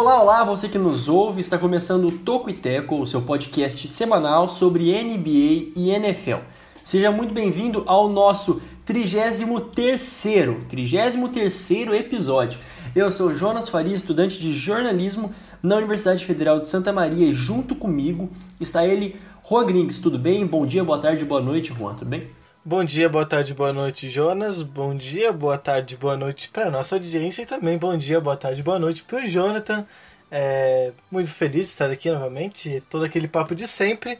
[0.00, 3.88] Olá, olá, você que nos ouve, está começando o Toco e Teco, o seu podcast
[3.88, 6.36] semanal sobre NBA e NFL.
[6.84, 12.60] Seja muito bem-vindo ao nosso 33º, 33º episódio.
[12.94, 17.74] Eu sou Jonas Faria, estudante de jornalismo na Universidade Federal de Santa Maria e junto
[17.74, 18.30] comigo
[18.60, 19.16] está ele,
[19.50, 19.98] Juan Grings.
[19.98, 20.46] Tudo bem?
[20.46, 22.30] Bom dia, boa tarde, boa noite, Juan, tudo bem?
[22.68, 24.60] Bom dia, boa tarde, boa noite, Jonas.
[24.60, 28.62] Bom dia, boa tarde, boa noite para nossa audiência e também bom dia, boa tarde,
[28.62, 29.86] boa noite para o Jonathan.
[30.30, 34.18] É, muito feliz de estar aqui novamente, todo aquele papo de sempre.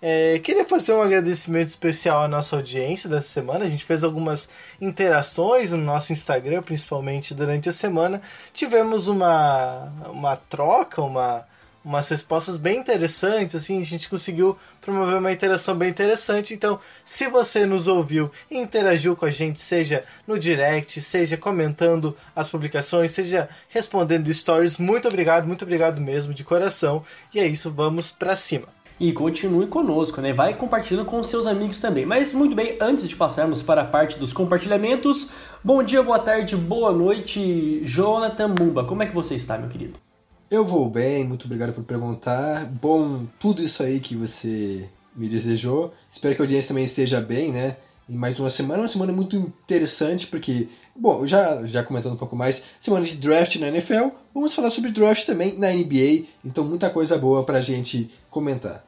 [0.00, 3.66] É, queria fazer um agradecimento especial à nossa audiência dessa semana.
[3.66, 4.48] A gente fez algumas
[4.80, 8.22] interações no nosso Instagram, principalmente durante a semana.
[8.54, 11.46] Tivemos uma, uma troca, uma,
[11.84, 16.52] umas respostas bem interessantes, assim, a gente conseguiu promover uma interação bem interessante.
[16.52, 22.16] Então, se você nos ouviu e interagiu com a gente, seja no direct, seja comentando
[22.36, 27.02] as publicações, seja respondendo stories, muito obrigado, muito obrigado mesmo, de coração.
[27.34, 28.68] E é isso, vamos para cima.
[28.98, 30.30] E continue conosco, né?
[30.30, 32.04] Vai compartilhando com seus amigos também.
[32.04, 35.30] Mas muito bem, antes de passarmos para a parte dos compartilhamentos,
[35.64, 38.84] bom dia, boa tarde, boa noite, Jonathan Mumba.
[38.84, 40.09] Como é que você está, meu querido?
[40.50, 42.66] Eu vou bem, muito obrigado por perguntar.
[42.66, 45.94] Bom, tudo isso aí que você me desejou.
[46.10, 47.76] Espero que a audiência também esteja bem, né?
[48.08, 52.34] Em mais uma semana, uma semana muito interessante, porque, bom, já, já comentando um pouco
[52.34, 56.90] mais, semana de draft na NFL, vamos falar sobre draft também na NBA, então muita
[56.90, 58.84] coisa boa pra gente comentar.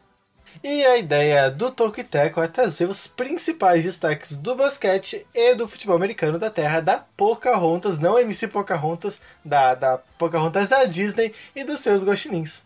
[0.62, 5.96] E a ideia do Teco é trazer os principais destaques do basquete e do futebol
[5.96, 11.80] americano da terra da Pocahontas, não MC Pocahontas, da, da Pocahontas da Disney e dos
[11.80, 12.64] seus gostinins.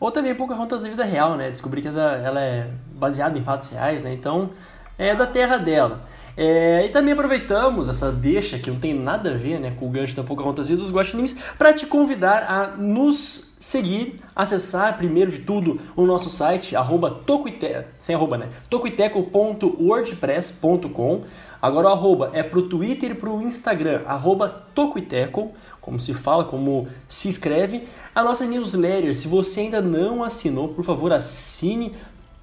[0.00, 1.50] Ou também Pocahontas da vida real, né?
[1.50, 4.12] Descobri que ela é baseada em fatos reais, né?
[4.12, 4.50] Então,
[4.96, 6.06] é da terra dela.
[6.36, 9.90] É, e também aproveitamos essa deixa, que não tem nada a ver né, com o
[9.90, 15.40] gancho da Pocahontas e dos Guaxinins, para te convidar a nos seguir, acessar primeiro de
[15.40, 18.48] tudo o nosso site, arroba tocuite, sem arroba, né?
[18.70, 21.24] tocuiteco.wordpress.com
[21.60, 26.86] Agora o arroba é pro Twitter e pro Instagram, arroba tocuiteco, como se fala, como
[27.08, 27.88] se escreve.
[28.14, 31.96] A nossa newsletter, se você ainda não assinou, por favor assine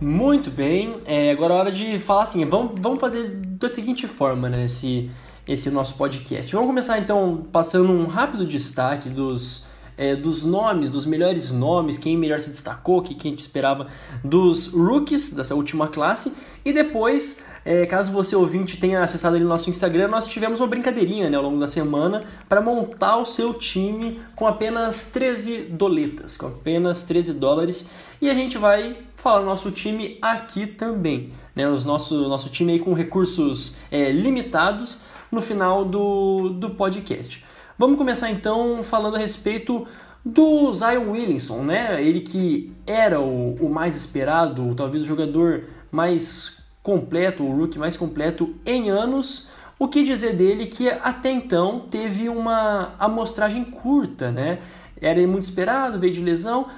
[0.00, 4.48] Muito bem, é, agora é hora de falar assim, vamos, vamos fazer da seguinte forma,
[4.48, 5.08] né, esse,
[5.46, 6.52] esse nosso podcast.
[6.52, 9.64] Vamos começar então passando um rápido destaque dos
[9.96, 13.86] é, dos nomes, dos melhores nomes, quem melhor se destacou, que quem te esperava
[14.24, 16.32] dos rookies dessa última classe.
[16.64, 20.66] E depois, é, caso você ouvinte tenha acessado ali no nosso Instagram, nós tivemos uma
[20.66, 26.36] brincadeirinha né, ao longo da semana para montar o seu time com apenas 13 doletas,
[26.36, 27.88] com apenas 13 dólares.
[28.20, 31.32] E a gente vai falar do nosso time aqui também.
[31.54, 35.00] Né, os nosso, nosso time aí com recursos é, limitados
[35.30, 37.44] no final do, do podcast.
[37.82, 39.88] Vamos começar então falando a respeito
[40.24, 42.00] do Zion Williamson, né?
[42.00, 47.96] Ele que era o, o mais esperado, talvez o jogador mais completo, o rookie mais
[47.96, 49.48] completo em anos.
[49.80, 54.60] O que dizer dele que até então teve uma amostragem curta, né?
[55.00, 56.68] Era muito esperado, veio de lesão,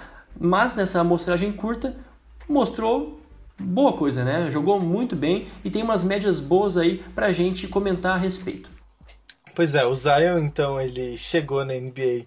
[0.41, 1.95] mas nessa amostragem curta
[2.49, 3.21] mostrou
[3.61, 4.51] boa coisa, né?
[4.51, 8.74] Jogou muito bem e tem umas médias boas aí pra gente comentar a respeito.
[9.55, 12.27] Pois é, o Zion, então, ele chegou na NBA,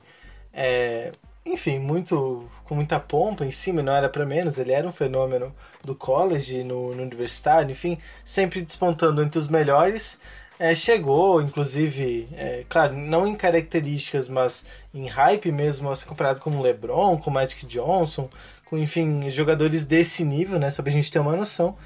[0.54, 1.12] é,
[1.46, 5.54] enfim, muito com muita pompa em cima, não era para menos, ele era um fenômeno
[5.84, 10.20] do college, no, no universitário, enfim, sempre despontando entre os melhores.
[10.60, 16.50] é, chegou, inclusive, é, claro, não em características, mas em hype mesmo, assim, comparado com
[16.50, 18.30] o LeBron, com o Magic Johnson,
[18.66, 21.78] com, enfim, jogadores desse nível, né, só pra gente ter uma noção.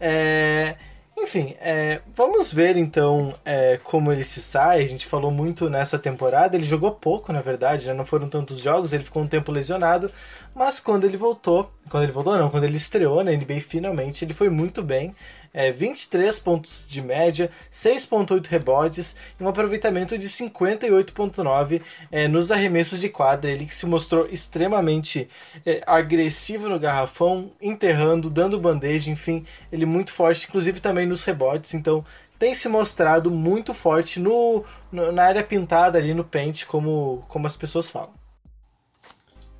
[0.00, 0.76] É,
[1.16, 4.82] enfim, é, vamos ver então é, como ele se sai.
[4.82, 6.56] A gente falou muito nessa temporada.
[6.56, 7.94] Ele jogou pouco, na verdade, né?
[7.94, 8.92] não foram tantos jogos.
[8.92, 10.10] Ele ficou um tempo lesionado,
[10.54, 14.34] mas quando ele voltou, quando ele voltou não, quando ele estreou na NBA finalmente, ele
[14.34, 15.14] foi muito bem
[15.54, 21.80] é, 23 pontos de média, 6,8 rebotes e um aproveitamento de 58,9
[22.10, 23.50] é, nos arremessos de quadra.
[23.50, 25.28] Ele que se mostrou extremamente
[25.64, 31.72] é, agressivo no garrafão, enterrando, dando bandeja, enfim, ele muito forte, inclusive também nos rebotes.
[31.72, 32.04] Então
[32.36, 37.46] tem se mostrado muito forte no, no na área pintada ali no pente, como, como
[37.46, 38.12] as pessoas falam.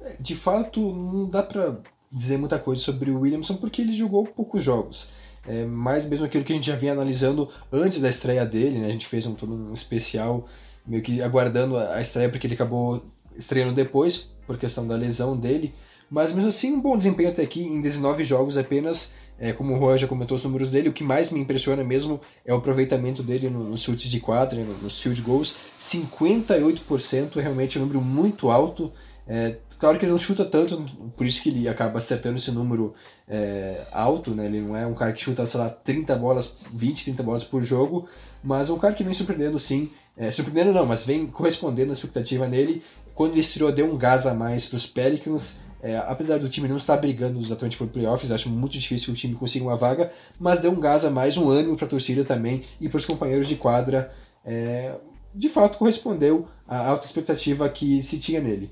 [0.00, 1.76] É, de fato, não dá para
[2.11, 5.08] dizer muita coisa sobre o Williamson porque ele jogou poucos jogos
[5.46, 8.88] é mais mesmo aquilo que a gente já vinha analisando antes da estreia dele, né?
[8.88, 10.46] A gente fez um, todo um especial
[10.87, 13.05] meio que aguardando a estreia porque ele acabou
[13.37, 15.75] estreando depois por questão da lesão dele,
[16.11, 19.79] mas mesmo assim um bom desempenho até aqui em 19 jogos apenas, é, como o
[19.79, 23.23] Juan já comentou os números dele, o que mais me impressiona mesmo é o aproveitamento
[23.23, 28.00] dele nos no chutes de quadra, nos no field goals, 58% é realmente um número
[28.00, 28.93] muito alto,
[29.26, 30.82] é, Claro que ele não chuta tanto,
[31.14, 32.94] por isso que ele acaba acertando esse número
[33.28, 34.46] é, alto, né?
[34.46, 37.62] Ele não é um cara que chuta, sei lá, 30 bolas, 20, 30 bolas por
[37.62, 38.08] jogo,
[38.42, 39.90] mas é um cara que vem surpreendendo sim.
[40.16, 42.82] É, surpreendendo não, mas vem correspondendo à expectativa nele.
[43.14, 45.58] Quando ele estreou, deu um gás a mais para os Pelicans.
[45.82, 49.14] É, apesar do time não estar brigando exatamente por playoffs, acho muito difícil que o
[49.14, 50.10] time consiga uma vaga,
[50.40, 53.04] mas deu um gás a mais, um ânimo para a torcida também e para os
[53.04, 54.10] companheiros de quadra.
[54.46, 54.94] É,
[55.34, 58.70] de fato, correspondeu à alta expectativa que se tinha nele.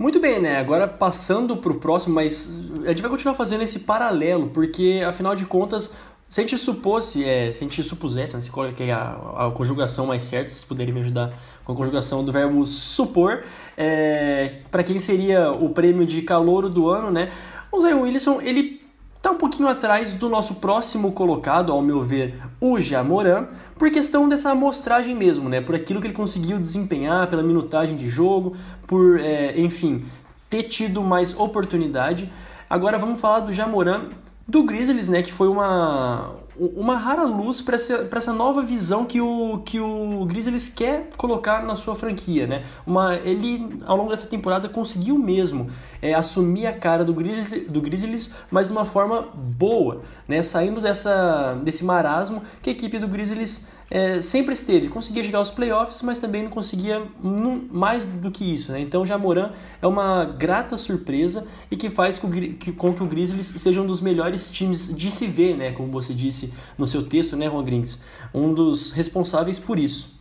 [0.00, 0.56] Muito bem, né?
[0.56, 5.36] Agora passando para o próximo, mas a gente vai continuar fazendo esse paralelo, porque afinal
[5.36, 5.92] de contas,
[6.30, 10.06] se a gente supôsse, é, se a gente supusesse, né, se coloquei a, a conjugação
[10.06, 11.34] mais certa, vocês puderem me ajudar
[11.66, 13.44] com a conjugação do verbo supor,
[13.76, 17.30] é, para quem seria o prêmio de calouro do ano, né?
[17.70, 18.80] O Zion Wilson, ele
[19.20, 24.26] Está um pouquinho atrás do nosso próximo colocado, ao meu ver, o Jamoran, por questão
[24.26, 25.60] dessa amostragem mesmo, né?
[25.60, 28.56] Por aquilo que ele conseguiu desempenhar, pela minutagem de jogo,
[28.86, 30.06] por, é, enfim,
[30.48, 32.32] ter tido mais oportunidade.
[32.68, 34.08] Agora vamos falar do Jamoran
[34.48, 35.22] do Grizzlies, né?
[35.22, 40.26] Que foi uma, uma rara luz para essa, essa nova visão que o, que o
[40.26, 42.64] Grizzlies quer colocar na sua franquia, né?
[42.86, 45.70] Uma, ele, ao longo dessa temporada, conseguiu mesmo
[46.02, 50.42] é, assumir a cara do Grizzlies, do Grizzlies, mas de uma forma boa, né?
[50.42, 54.88] Saindo dessa, desse marasmo que a equipe do Grizzlies é, sempre esteve.
[54.88, 58.70] Conseguia chegar aos playoffs, mas também não conseguia mais do que isso.
[58.70, 58.80] Né?
[58.80, 59.50] Então, Jamoran
[59.82, 63.86] é uma grata surpresa e que faz com que, com que o Grizzlies seja um
[63.86, 65.72] dos melhores times de se ver, né?
[65.72, 67.98] como você disse no seu texto, né, Ron Grings?
[68.32, 70.18] Um dos responsáveis por isso.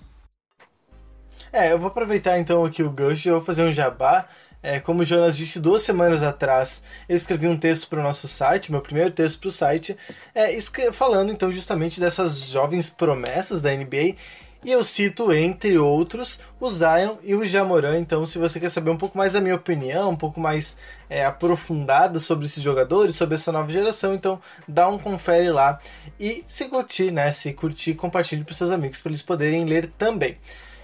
[1.51, 4.27] É, eu vou aproveitar então aqui o gancho e vou fazer um jabá.
[4.61, 8.27] É, como o Jonas disse duas semanas atrás, eu escrevi um texto para o nosso
[8.27, 9.97] site, meu primeiro texto para o site,
[10.35, 10.59] é,
[10.91, 14.15] falando então justamente dessas jovens promessas da NBA.
[14.63, 17.97] E eu cito, entre outros, o Zion e o Jamoran.
[17.97, 20.75] Então, se você quer saber um pouco mais da minha opinião, um pouco mais
[21.09, 25.79] é, aprofundada sobre esses jogadores, sobre essa nova geração, então dá um confere lá.
[26.19, 27.31] E se curtir, né?
[27.31, 30.37] Se curtir, compartilhe para seus amigos para eles poderem ler também.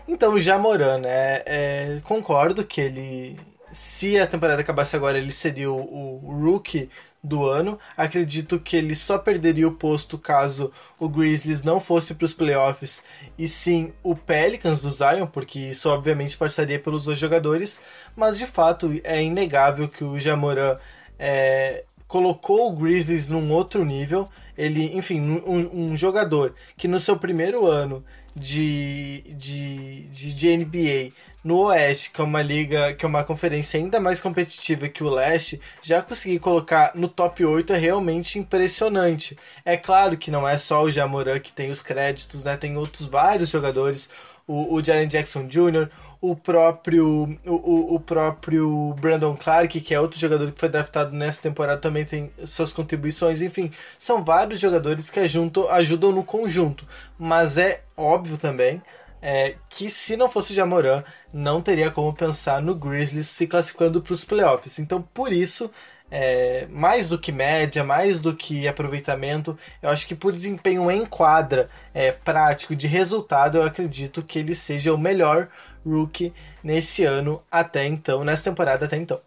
[0.07, 1.41] Então, o Jamoran, né?
[1.45, 3.37] É, concordo que ele
[3.75, 6.89] se a temporada acabasse agora, ele seria o, o rookie
[7.21, 7.77] do ano.
[7.97, 13.03] Acredito que ele só perderia o posto caso o Grizzlies não fosse para os playoffs
[13.37, 17.81] e sim o Pelicans do Zion, porque isso obviamente passaria pelos dois jogadores.
[18.15, 20.77] Mas de fato é inegável que o Jamoran
[21.19, 24.29] é, colocou o Grizzlies num outro nível.
[24.57, 31.11] Ele, enfim, um, um jogador que no seu primeiro ano de, de, de, de NBA
[31.45, 35.09] no Oeste, que é uma liga, que é uma conferência ainda mais competitiva que o
[35.11, 39.37] Leste, já conseguir colocar no top 8 é realmente impressionante.
[39.63, 42.57] É claro que não é só o Jamoran que tem os créditos, né?
[42.57, 44.09] Tem outros vários jogadores,
[44.47, 45.87] o, o Jaren Jackson Jr.,
[46.19, 51.43] o próprio o, o próprio Brandon Clark, que é outro jogador que foi draftado nessa
[51.43, 53.43] temporada, também tem suas contribuições.
[53.43, 56.87] Enfim, são vários jogadores que ajudam, ajudam no conjunto.
[57.19, 58.81] Mas é óbvio também
[59.27, 61.03] é, que se não fosse o Jamoran,
[61.33, 64.77] não teria como pensar no Grizzlies se classificando para os playoffs.
[64.77, 65.71] Então, por isso,
[66.11, 71.07] é, mais do que média, mais do que aproveitamento, eu acho que por desempenho em
[71.07, 75.49] quadra é, prático de resultado, eu acredito que ele seja o melhor
[75.83, 76.31] rookie
[76.63, 79.19] nesse ano até então, nessa temporada até então.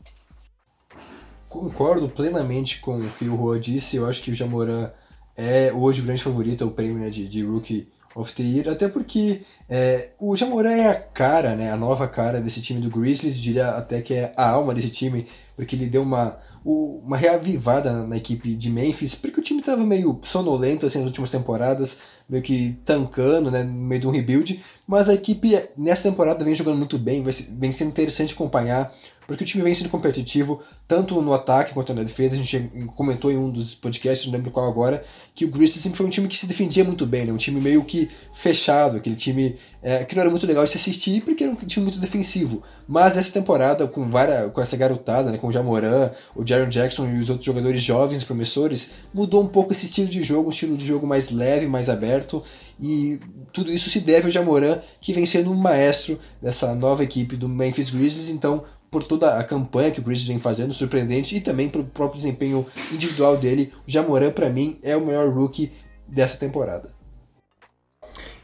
[1.48, 3.96] Concordo plenamente com o que o Rua disse.
[3.96, 4.92] Eu acho que o Jamoran
[5.36, 8.88] é hoje o grande favorito ao prêmio né, de, de rookie of the Year, até
[8.88, 13.38] porque é, o Jamoran é a cara, né, a nova cara desse time do Grizzlies,
[13.38, 18.16] diria até que é a alma desse time, porque ele deu uma, uma reavivada na
[18.16, 21.98] equipe de Memphis, porque o time estava meio sonolento assim, nas últimas temporadas,
[22.28, 26.54] meio que tancando, né, no meio de um rebuild, mas a equipe nessa temporada vem
[26.54, 28.92] jogando muito bem, vem sendo interessante acompanhar,
[29.28, 32.34] porque o time vem sendo competitivo, tanto no ataque quanto na defesa.
[32.34, 35.04] A gente comentou em um dos podcasts, não lembro qual agora,
[35.34, 37.32] que o Grizzlies sempre foi um time que se defendia muito bem, né?
[37.32, 40.78] um time meio que fechado, aquele time é, que não era muito legal de se
[40.78, 42.62] assistir porque era um time muito defensivo.
[42.88, 45.36] Mas essa temporada, com, várias, com essa garotada, né?
[45.36, 49.72] com o Jamoran, o Jaron Jackson e os outros jogadores jovens, promissores, mudou um pouco
[49.72, 52.42] esse estilo de jogo, um estilo de jogo mais leve, mais aberto.
[52.80, 53.20] E
[53.52, 57.48] tudo isso se deve ao Jamoran, que vem sendo um maestro dessa nova equipe do
[57.48, 58.30] Memphis Grizzlies.
[58.30, 62.16] Então, por toda a campanha que o Grizzlies vem fazendo, surpreendente, e também pelo próprio
[62.16, 63.72] desempenho individual dele.
[63.86, 65.72] O Jamoran, para mim, é o melhor rookie
[66.06, 66.98] dessa temporada.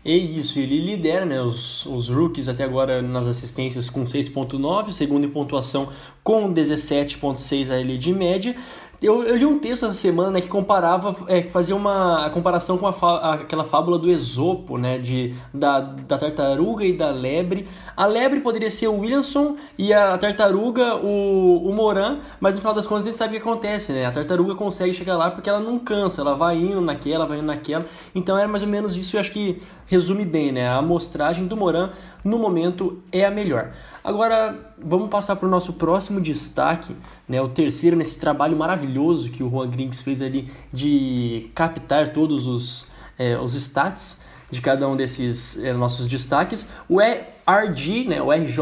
[0.05, 5.25] É isso, ele lidera né, os, os rookies até agora nas assistências com 6.9, segundo
[5.25, 5.91] em pontuação
[6.23, 8.55] com 17.6 a de média.
[9.05, 12.79] Eu, eu, li um texto essa semana né, que comparava, é, que fazia uma comparação
[12.79, 17.69] com a, aquela fábula do Esopo, né, de, da, da tartaruga e da lebre.
[17.95, 22.73] A lebre poderia ser o Williamson e a tartaruga o, o Moran, mas no final
[22.73, 24.07] das contas a gente sabe o que acontece, né?
[24.07, 27.47] A tartaruga consegue chegar lá porque ela não cansa, ela vai indo naquela, vai indo
[27.47, 27.85] naquela.
[28.15, 30.67] Então era mais ou menos isso, eu acho que resume bem, né?
[30.67, 31.91] A amostragem do Moran
[32.25, 33.75] no momento é a melhor.
[34.03, 36.97] Agora vamos passar para o nosso próximo destaque,
[37.29, 42.47] né, o terceiro nesse trabalho maravilhoso que o Juan Grinks fez ali de captar todos
[42.47, 48.33] os, é, os stats de cada um desses é, nossos destaques, o RG, né, o
[48.33, 48.59] RJ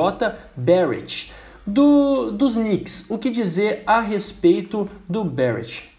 [0.56, 1.32] Barrett.
[1.64, 5.92] Do, dos Knicks, o que dizer a respeito do Barrett?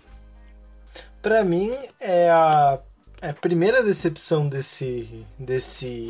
[1.22, 2.80] Para mim, é a,
[3.22, 6.10] é a primeira decepção desse, desse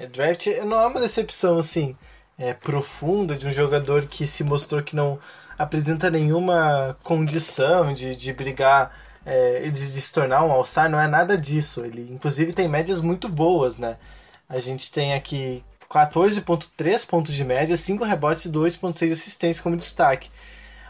[0.00, 0.46] é, draft.
[0.64, 1.96] Não é uma decepção assim
[2.38, 5.18] é, profunda de um jogador que se mostrou que não
[5.58, 8.94] apresenta nenhuma condição de, de brigar
[9.26, 11.84] é, de, de se tornar um All-Star, não é nada disso.
[11.84, 13.98] Ele, inclusive, tem médias muito boas, né?
[14.48, 20.30] A gente tem aqui 14,3 pontos de média, 5 rebotes e 2,6 assistências como destaque.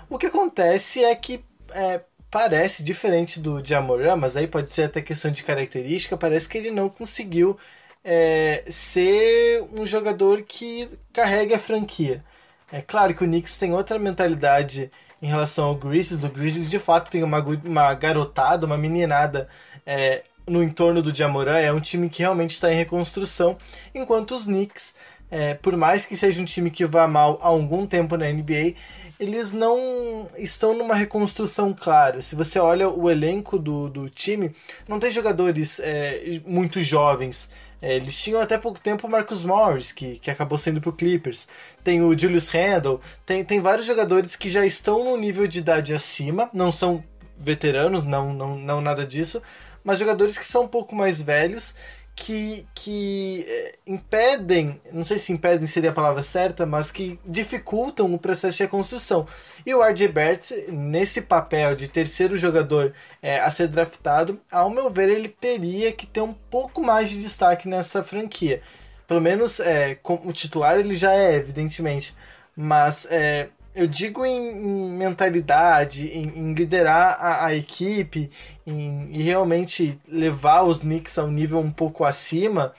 [0.08, 2.00] O que acontece é que é,
[2.30, 6.70] parece diferente do Jamoran, mas aí pode ser até questão de característica, parece que ele
[6.70, 7.58] não conseguiu
[8.04, 12.24] é, ser um jogador que carregue a franquia.
[12.70, 14.90] É claro que o Knicks tem outra mentalidade
[15.22, 16.22] em relação ao Grizzlies.
[16.22, 19.48] O Grizzlies de fato tem uma, uma garotada, uma meninada
[19.86, 21.58] é, no entorno do Jamoran.
[21.58, 23.56] É um time que realmente está em reconstrução,
[23.94, 24.94] enquanto os Knicks,
[25.30, 28.74] é, por mais que seja um time que vá mal há algum tempo na NBA,
[29.18, 32.22] eles não estão numa reconstrução clara.
[32.22, 34.52] Se você olha o elenco do, do time,
[34.86, 37.50] não tem jogadores é, muito jovens.
[37.80, 41.46] É, eles tinham até pouco tempo o Marcus Morris, que, que acabou sendo pro Clippers.
[41.84, 45.94] Tem o Julius Randle, tem, tem vários jogadores que já estão no nível de idade
[45.94, 47.02] acima, não são
[47.38, 49.40] veteranos, não, não, não nada disso,
[49.84, 51.74] mas jogadores que são um pouco mais velhos
[52.18, 58.12] que, que é, impedem, não sei se impedem seria a palavra certa, mas que dificultam
[58.12, 59.26] o processo de reconstrução.
[59.64, 64.90] E o RJ Bert, nesse papel de terceiro jogador é, a ser draftado, ao meu
[64.90, 68.60] ver, ele teria que ter um pouco mais de destaque nessa franquia.
[69.06, 72.14] Pelo menos é, como titular ele já é, evidentemente.
[72.54, 78.28] Mas é, eu digo em, em mentalidade, em, em liderar a, a equipe,
[78.66, 82.74] em, realmente levar os Knicks a um nível um pouco acima,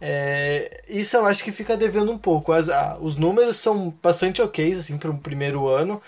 [0.00, 2.52] é, isso eu acho que fica devendo um pouco.
[2.52, 6.00] As, a, os números são bastante ok assim, para o primeiro ano,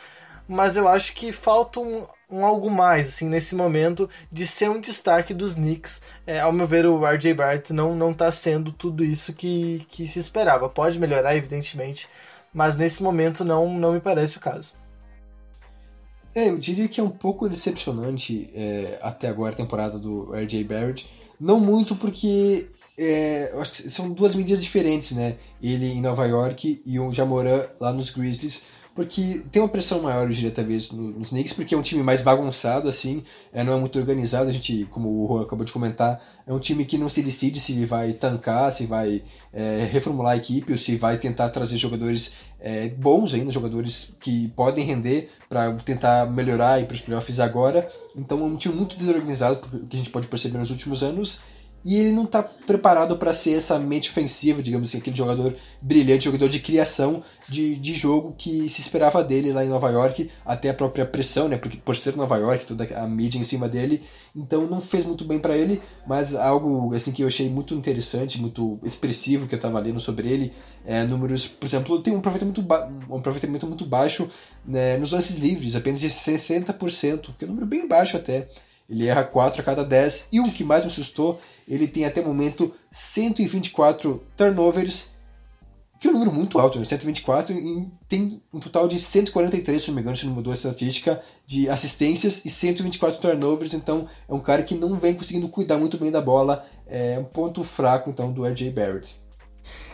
[0.48, 4.80] mas eu acho que falta um, um, algo mais assim nesse momento de ser um
[4.80, 6.00] destaque dos Knicks.
[6.26, 10.08] É, ao meu ver, o RJ Barrett não não está sendo tudo isso que, que
[10.08, 10.70] se esperava.
[10.70, 12.08] Pode melhorar, evidentemente,
[12.52, 14.72] mas nesse momento não, não me parece o caso.
[16.34, 20.64] É, eu diria que é um pouco decepcionante é, até agora a temporada do RJ
[20.64, 21.08] Barrett.
[21.38, 25.36] Não muito porque é, acho que são duas medidas diferentes, né?
[25.62, 28.62] Ele em Nova York e o Jamoran lá nos Grizzlies
[28.94, 32.88] porque tem uma pressão maior, diria, talvez, nos Knicks, porque é um time mais bagunçado,
[32.88, 33.22] assim,
[33.52, 36.58] é, não é muito organizado, a gente, como o Juan acabou de comentar, é um
[36.58, 39.22] time que não se decide se vai tancar, se vai
[39.52, 44.48] é, reformular a equipe, ou se vai tentar trazer jogadores é, bons ainda, jogadores que
[44.48, 48.96] podem render para tentar melhorar e para os playoffs agora, então é um time muito
[48.96, 51.40] desorganizado, que a gente pode perceber nos últimos anos,
[51.84, 56.24] e ele não está preparado para ser essa mente ofensiva, digamos assim, aquele jogador brilhante,
[56.24, 60.70] jogador de criação de, de jogo que se esperava dele lá em Nova York, até
[60.70, 64.02] a própria pressão, né, porque por ser Nova York, toda a mídia em cima dele,
[64.34, 68.40] então não fez muito bem para ele, mas algo assim que eu achei muito interessante,
[68.40, 70.52] muito expressivo que eu estava lendo sobre ele,
[70.84, 72.64] é, números, por exemplo, tem um aproveitamento,
[73.10, 74.28] um aproveitamento muito baixo
[74.64, 78.48] né, nos lances livres, apenas de 60%, que é um número bem baixo até.
[78.92, 80.28] Ele erra 4 a cada 10.
[80.30, 85.12] E o que mais me assustou, ele tem até o momento 124 turnovers,
[85.98, 86.84] que é um número muito alto, né?
[86.84, 90.56] 124, e tem um total de 143, se não me engano, se não mudou a
[90.56, 93.72] estatística, de assistências e 124 turnovers.
[93.72, 96.66] Então é um cara que não vem conseguindo cuidar muito bem da bola.
[96.86, 99.21] É um ponto fraco, então, do RJ Barrett.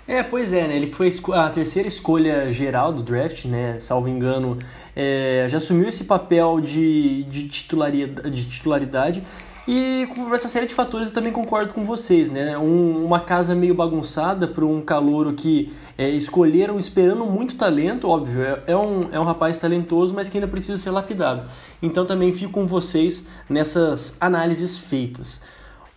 [0.09, 0.75] É, pois é, né?
[0.75, 3.79] Ele foi a terceira escolha geral do draft, né?
[3.79, 4.57] Salvo engano,
[4.97, 9.23] é, já assumiu esse papel de, de, titularidade, de titularidade
[9.69, 12.57] e por essa série de fatores eu também concordo com vocês, né?
[12.57, 18.43] Um, uma casa meio bagunçada para um calouro que é, escolheram esperando muito talento, óbvio,
[18.43, 21.51] é, é, um, é um rapaz talentoso, mas que ainda precisa ser lapidado.
[21.83, 25.43] Então também fico com vocês nessas análises feitas.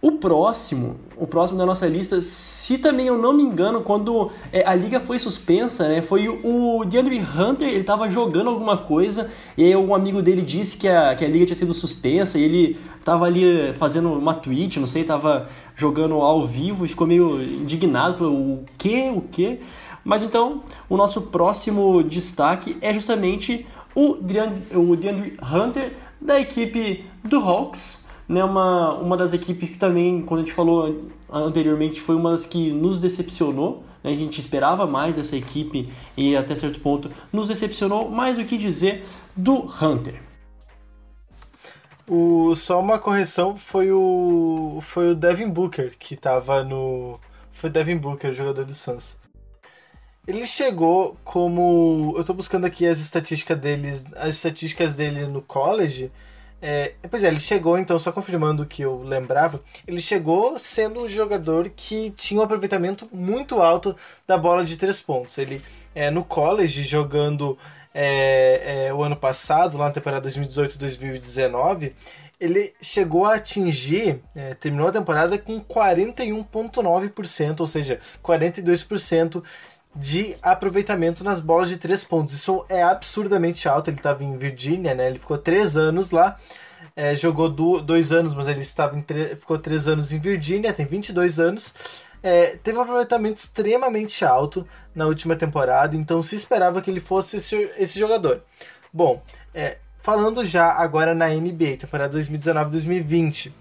[0.01, 4.67] O próximo, o próximo da nossa lista, se também eu não me engano, quando é,
[4.67, 9.63] a liga foi suspensa, né, foi o, DeAndre Hunter, ele estava jogando alguma coisa, e
[9.63, 12.79] aí um amigo dele disse que a, que a liga tinha sido suspensa, e ele
[12.97, 18.33] estava ali fazendo uma tweet, não sei, estava jogando ao vivo, ficou meio indignado, falou,
[18.33, 19.59] o que, o que?
[20.03, 27.05] Mas então, o nosso próximo destaque é justamente o DeAndre, o DeAndre Hunter, da equipe
[27.23, 28.00] do Hawks,
[28.31, 32.45] né, uma, uma das equipes que também, quando a gente falou anteriormente, foi uma das
[32.45, 33.83] que nos decepcionou.
[34.01, 38.09] Né, a gente esperava mais dessa equipe e até certo ponto nos decepcionou.
[38.09, 40.21] Mais o que dizer do Hunter.
[42.07, 47.19] O, só uma correção foi o foi o Devin Booker que estava no
[47.51, 49.17] foi o Devin Booker, jogador do Suns.
[50.27, 56.11] Ele chegou como eu estou buscando aqui as estatísticas deles, as estatísticas dele no college
[56.61, 61.03] é, pois é, ele chegou, então, só confirmando o que eu lembrava, ele chegou sendo
[61.03, 63.95] um jogador que tinha um aproveitamento muito alto
[64.27, 65.37] da bola de três pontos.
[65.39, 65.61] Ele,
[65.95, 67.57] é, no college, jogando
[67.93, 71.93] é, é, o ano passado, lá na temporada 2018-2019,
[72.39, 79.43] ele chegou a atingir, é, terminou a temporada com 41,9%, ou seja, 42%
[79.95, 82.33] de aproveitamento nas bolas de três pontos.
[82.33, 83.89] Isso é absurdamente alto.
[83.89, 85.07] Ele estava em Virgínia, né?
[85.07, 86.37] Ele ficou três anos lá.
[86.95, 88.99] É, jogou do, dois anos, mas ele estava
[89.39, 91.73] ficou três anos em Virgínia, tem 22 anos.
[92.23, 97.37] É, teve um aproveitamento extremamente alto na última temporada, então se esperava que ele fosse
[97.37, 98.43] esse, esse jogador.
[98.93, 99.23] Bom,
[99.53, 103.51] é, falando já agora na NBA, temporada 2019-2020,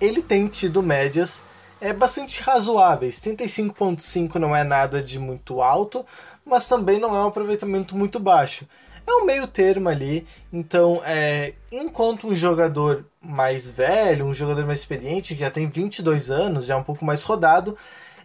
[0.00, 1.42] ele tem tido médias
[1.84, 3.20] é bastante razoáveis.
[3.20, 6.04] 35.5 não é nada de muito alto,
[6.42, 8.66] mas também não é um aproveitamento muito baixo.
[9.06, 14.80] É um meio termo ali, então é, enquanto um jogador mais velho, um jogador mais
[14.80, 17.76] experiente, que já tem 22 anos, já é um pouco mais rodado,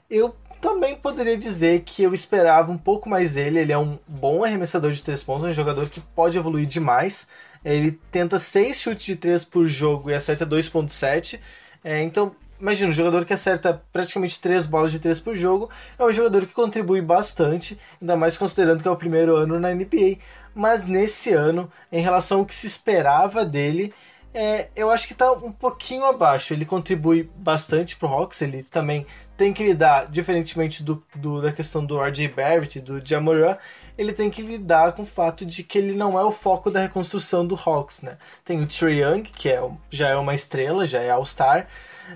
[0.09, 3.59] eu também poderia dizer que eu esperava um pouco mais dele.
[3.59, 7.27] Ele é um bom arremessador de três pontos, um jogador que pode evoluir demais.
[7.63, 11.41] Ele tenta 6 chutes de 3 por jogo e acerta 2.7.
[11.83, 16.03] É, então Imagina, um jogador que acerta praticamente três bolas de três por jogo é
[16.03, 20.17] um jogador que contribui bastante, ainda mais considerando que é o primeiro ano na NBA.
[20.53, 23.93] Mas nesse ano, em relação ao que se esperava dele,
[24.33, 26.53] é, eu acho que está um pouquinho abaixo.
[26.53, 29.05] Ele contribui bastante para o Hawks, ele também
[29.37, 33.55] tem que lidar, diferentemente do, do da questão do RJ Barrett, do Jamoran,
[33.99, 36.79] ele tem que lidar com o fato de que ele não é o foco da
[36.79, 38.17] reconstrução do Hawks, né?
[38.45, 41.67] Tem o Trae Young, que é, já é uma estrela, já é All-Star,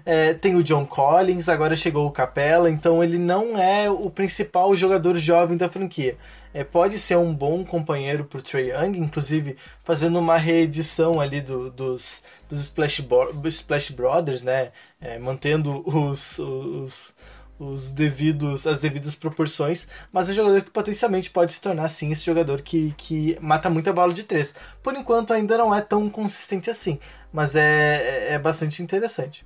[0.05, 4.73] é, tem o John Collins, agora chegou o Capella, então ele não é o principal
[4.77, 6.17] jogador jovem da franquia.
[6.53, 11.41] É, pode ser um bom companheiro para o Trae Young, inclusive fazendo uma reedição ali
[11.41, 13.03] do, dos, dos Splash,
[13.49, 14.71] Splash Brothers, né?
[15.01, 17.13] É, mantendo os, os,
[17.71, 22.11] os devidos, as devidas proporções, mas é um jogador que potencialmente pode se tornar sim
[22.11, 24.55] esse jogador que, que mata muita bola de três.
[24.81, 26.99] Por enquanto ainda não é tão consistente assim,
[27.31, 29.45] mas é, é, é bastante interessante.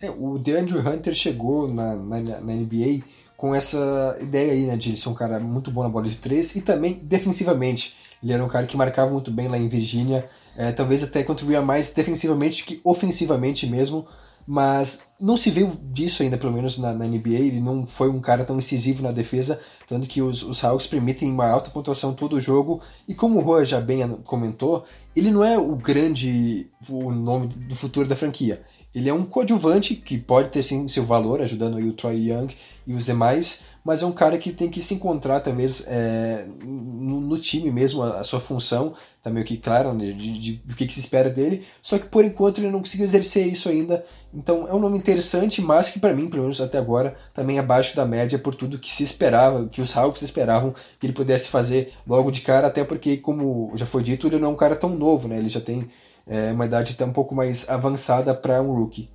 [0.00, 3.02] É, o DeAndre Hunter chegou na, na, na, NBA
[3.36, 6.56] com essa ideia aí, né, de ser um cara muito bom na bola de três
[6.56, 7.96] e também defensivamente.
[8.22, 11.62] Ele era um cara que marcava muito bem lá em Virgínia, é, talvez até contribuía
[11.62, 14.06] mais defensivamente que ofensivamente mesmo,
[14.46, 17.30] mas não se viu disso ainda, pelo menos na, na, NBA.
[17.30, 21.30] Ele não foi um cara tão incisivo na defesa, tanto que os, os Hawks permitem
[21.30, 22.80] uma alta pontuação todo o jogo.
[23.06, 27.74] E como o Roa já bem comentou, ele não é o grande o nome do
[27.74, 28.62] futuro da franquia
[28.94, 32.54] ele é um coadjuvante que pode ter sim seu valor, ajudando o Troy Young
[32.86, 37.20] e os demais, mas é um cara que tem que se encontrar talvez é, no,
[37.20, 40.74] no, time mesmo, a, a, sua função, tá meio que claro né, de, de, de,
[40.74, 44.04] que, que se espera dele, só que por enquanto ele não conseguiu exercer isso ainda,
[44.32, 47.96] então é um nome interessante, mas que para mim, pelo menos até agora, também abaixo
[47.96, 51.92] da média por tudo que se esperava, que os Hawks esperavam que ele pudesse fazer
[52.06, 54.90] logo de cara, até porque, como já foi dito, ele não é um cara tão
[54.90, 55.38] novo, né?
[55.38, 55.88] ele já tem
[56.26, 59.10] é, uma idade até um pouco mais avançada para um rookie.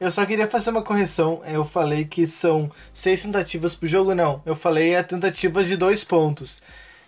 [0.00, 1.42] Eu só queria fazer uma correção.
[1.44, 4.42] Eu falei que são seis tentativas por jogo, não.
[4.46, 6.62] Eu falei a tentativas de dois pontos.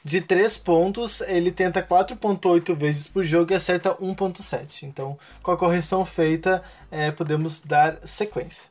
[0.04, 4.82] De três pontos, ele tenta 4.8 vezes por jogo e acerta 1.7.
[4.82, 8.64] Então, com a correção feita, é, podemos dar sequência.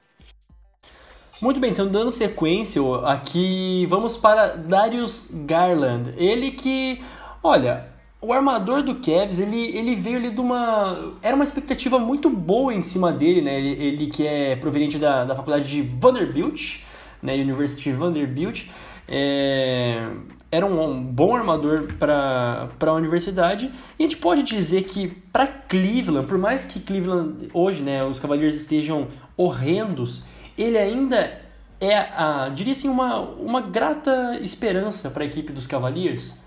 [1.42, 6.14] Muito bem, então dando sequência, aqui vamos para Darius Garland.
[6.16, 7.04] Ele que,
[7.42, 7.88] olha,
[8.22, 11.14] o armador do Cavs, ele, ele veio ali de uma...
[11.24, 13.58] Era uma expectativa muito boa em cima dele, né?
[13.58, 16.82] Ele, ele que é proveniente da, da faculdade de Vanderbilt,
[17.22, 17.34] né?
[17.34, 18.68] University Vanderbilt.
[19.08, 20.08] É,
[20.52, 23.72] era um, um, bom armador para a universidade.
[23.98, 28.20] E a gente pode dizer que para Cleveland, por mais que Cleveland hoje, né, os
[28.20, 31.42] Cavaliers estejam horrendos, ele ainda
[31.80, 36.40] é, a, diria assim, uma, uma grata esperança para a equipe dos Cavaliers.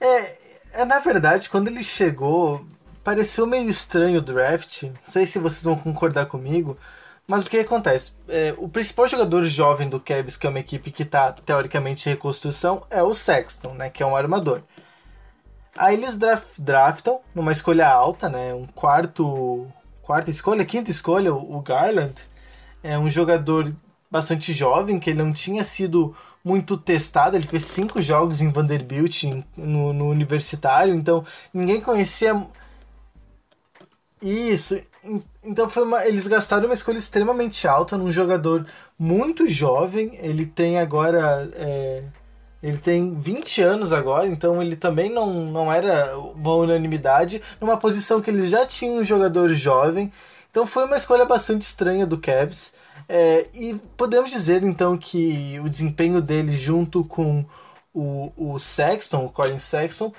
[0.00, 0.36] É,
[0.72, 2.64] é, na verdade, quando ele chegou,
[3.04, 4.84] pareceu meio estranho o draft.
[4.84, 6.78] Não sei se vocês vão concordar comigo.
[7.26, 8.12] Mas o que acontece?
[8.28, 12.12] É, o principal jogador jovem do Cavs, que é uma equipe que está teoricamente em
[12.12, 13.88] reconstrução, é o Sexton, né?
[13.88, 14.62] Que é um armador.
[15.76, 18.52] Aí eles draft, draftam numa escolha alta, né?
[18.52, 19.66] Um quarto.
[20.02, 22.14] Quarta escolha, quinta escolha, o Garland.
[22.82, 23.72] É um jogador
[24.10, 27.36] bastante jovem, que ele não tinha sido muito testado.
[27.36, 29.24] Ele fez cinco jogos em Vanderbilt
[29.56, 32.40] no, no universitário, então ninguém conhecia
[34.20, 34.80] isso.
[35.42, 38.66] Então foi uma, eles gastaram uma escolha extremamente alta num jogador
[38.98, 40.18] muito jovem.
[40.20, 41.50] Ele tem agora.
[41.54, 42.02] É,
[42.62, 47.40] ele tem 20 anos agora, então ele também não, não era uma unanimidade.
[47.58, 50.12] Numa posição que eles já tinham um jogador jovem.
[50.50, 52.72] Então foi uma escolha bastante estranha do Cavs.
[53.08, 57.44] É, e podemos dizer então que o desempenho dele junto com
[57.92, 60.12] o, o Sexton, o Colin Sexton,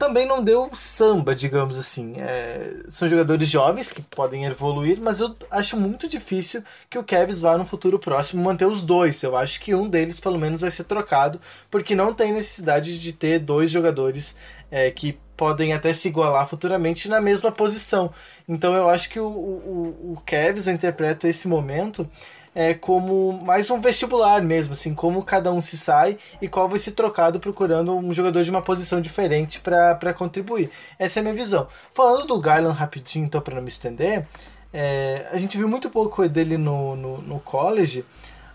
[0.00, 2.14] também não deu samba, digamos assim.
[2.16, 7.42] É, são jogadores jovens que podem evoluir, mas eu acho muito difícil que o Cavs
[7.42, 9.22] vá no futuro próximo manter os dois.
[9.22, 11.38] Eu acho que um deles pelo menos vai ser trocado,
[11.70, 14.34] porque não tem necessidade de ter dois jogadores
[14.70, 18.10] é, que podem até se igualar futuramente na mesma posição.
[18.48, 22.08] Então eu acho que o, o, o Cavs, eu interpreto esse momento
[22.54, 26.78] é, como mais um vestibular mesmo, assim, como cada um se sai e qual vai
[26.78, 30.70] ser trocado procurando um jogador de uma posição diferente para contribuir.
[30.98, 31.68] Essa é a minha visão.
[31.92, 34.26] Falando do Garland rapidinho, então, para não me estender,
[34.72, 38.04] é, a gente viu muito pouco dele no, no, no college,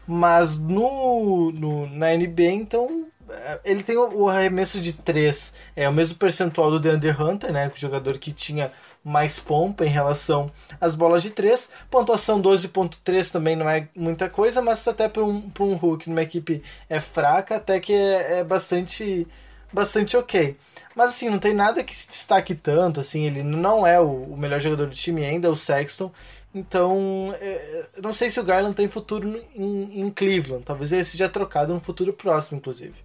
[0.08, 5.94] mas no, no, na NBA, então, é, ele tem o, arremesso de 3, é o
[5.94, 8.72] mesmo percentual do DeAndre Hunter, né, o jogador que tinha
[9.06, 10.50] mais pompa em relação
[10.82, 11.70] às bolas de 3.
[11.92, 16.64] Pontuação 12.3 também não é muita coisa, mas até para um, um Hulk numa equipe
[16.90, 19.28] é fraca, até que é, é, bastante,
[19.72, 20.58] bastante ok.
[20.96, 24.36] Mas assim, não tem nada que se destaque tanto, assim, ele não é o, o
[24.38, 26.12] melhor jogador do time ainda, é o Sexton.
[26.54, 30.64] Então, é, não sei se o Garland tem futuro em, em Cleveland.
[30.64, 32.96] Talvez ele seja trocado no futuro próximo, inclusive.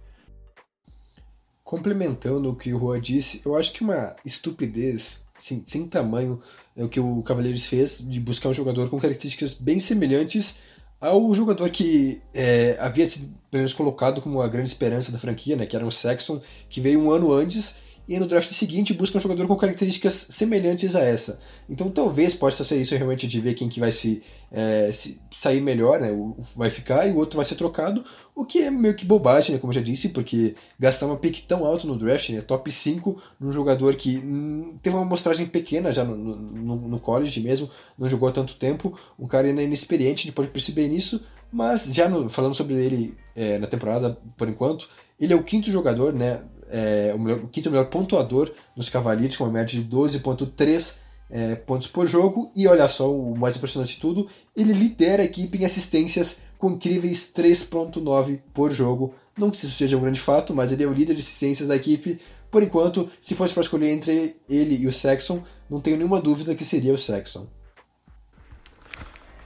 [1.63, 6.41] Complementando o que o Rua disse, eu acho que uma estupidez sem, tamanho
[6.75, 10.57] é o que o Cavaleiros fez de buscar um jogador com características bem semelhantes
[10.99, 15.55] ao jogador que é, havia sido pelo menos colocado como a grande esperança da franquia,
[15.55, 17.75] né, que era o Sexton, que veio um ano antes
[18.11, 21.39] e no draft seguinte busca um jogador com características semelhantes a essa.
[21.69, 24.21] Então talvez possa ser isso realmente de ver quem que vai se,
[24.51, 26.11] é, se sair melhor, né?
[26.11, 28.03] O, vai ficar e o outro vai ser trocado,
[28.35, 29.61] o que é meio que bobagem, né?
[29.61, 32.41] Como eu já disse, porque gastar uma pick tão alto no draft, né?
[32.41, 37.39] Top 5, num jogador que hum, teve uma amostragem pequena já no, no, no, college
[37.39, 41.21] mesmo, não jogou há tanto tempo, um cara ainda inexperiente, a gente pode perceber nisso,
[41.49, 44.89] mas já no, falando sobre ele é, na temporada, por enquanto,
[45.21, 46.41] ele é o quinto jogador, né?
[46.71, 50.97] É, o, melhor, o, quinto melhor pontuador nos Cavaliers, com uma média de 12,3
[51.29, 52.51] é, pontos por jogo.
[52.55, 56.71] E olha só, o mais impressionante de tudo, ele lidera a equipe em assistências com
[56.71, 59.13] incríveis 3,9 por jogo.
[59.37, 61.75] Não que isso seja um grande fato, mas ele é o líder de assistências da
[61.75, 62.19] equipe.
[62.49, 66.55] Por enquanto, se fosse para escolher entre ele e o Sexton, não tenho nenhuma dúvida
[66.55, 67.47] que seria o Sexton.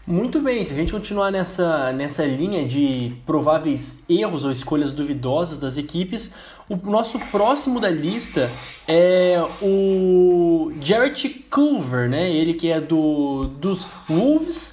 [0.08, 5.60] Muito bem, se a gente continuar nessa, nessa linha de prováveis erros ou escolhas duvidosas
[5.60, 6.32] das equipes,
[6.68, 8.50] O nosso próximo da lista
[8.88, 12.32] é o Jarrett Culver, né?
[12.32, 14.72] Ele que é do dos Wolves,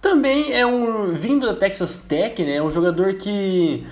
[0.00, 2.62] também é um vindo da Texas Tech, né?
[2.62, 3.86] Um jogador que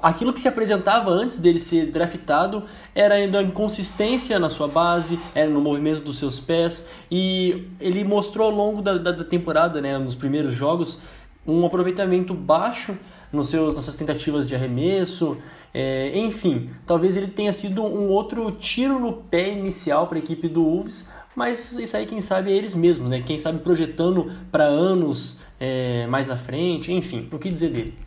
[0.00, 2.62] aquilo que se apresentava antes dele ser draftado
[2.94, 8.50] era ainda inconsistência na sua base, era no movimento dos seus pés e ele mostrou
[8.50, 11.00] ao longo da, da, da temporada, né, nos primeiros jogos,
[11.44, 12.96] um aproveitamento baixo
[13.36, 15.36] nos seus, nas suas tentativas de arremesso,
[15.72, 20.48] é, enfim, talvez ele tenha sido um outro tiro no pé inicial para a equipe
[20.48, 23.20] do Wolves, mas isso aí quem sabe é eles mesmos, né?
[23.20, 27.98] Quem sabe projetando para anos é, mais à frente, enfim, o que dizer dele?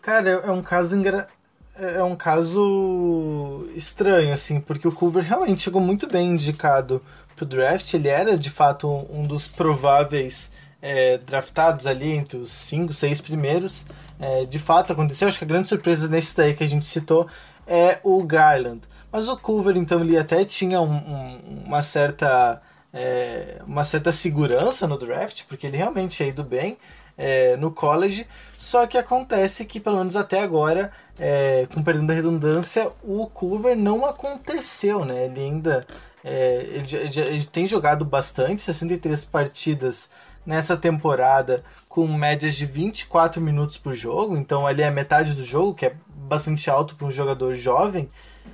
[0.00, 1.26] Cara, é um caso engra...
[1.74, 7.02] é um caso estranho assim, porque o Culver realmente chegou muito bem indicado
[7.34, 10.52] pro draft, ele era de fato um dos prováveis
[10.84, 13.86] é, draftados ali entre os 5, 6 primeiros.
[14.20, 15.26] É, de fato aconteceu.
[15.26, 17.26] Acho que a grande surpresa nesse daí que a gente citou
[17.66, 18.82] é o Garland.
[19.10, 22.60] Mas o Culver, então, ele até tinha um, um, uma certa.
[22.92, 26.76] É, uma certa segurança no draft, porque ele realmente tinha ido bem
[27.16, 28.26] é, no college.
[28.58, 33.76] Só que acontece que, pelo menos até agora, é, com perdão da redundância, o Culver
[33.76, 35.24] não aconteceu, né?
[35.24, 35.84] Ele ainda.
[36.22, 40.08] É, ele, ele, ele, tem jogado bastante, 63 partidas
[40.44, 45.74] nessa temporada com médias de 24 minutos por jogo, então ali é metade do jogo,
[45.74, 48.10] que é bastante alto para um jogador jovem,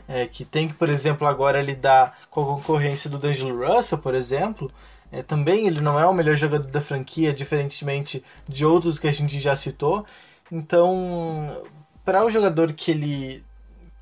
[0.06, 4.14] é, que tem que, por exemplo, agora lidar com a concorrência do D'Angelo Russell, por
[4.14, 4.70] exemplo.
[5.12, 9.12] É, também ele não é o melhor jogador da franquia, diferentemente de outros que a
[9.12, 10.04] gente já citou.
[10.50, 11.62] Então,
[12.04, 13.44] para o jogador que ele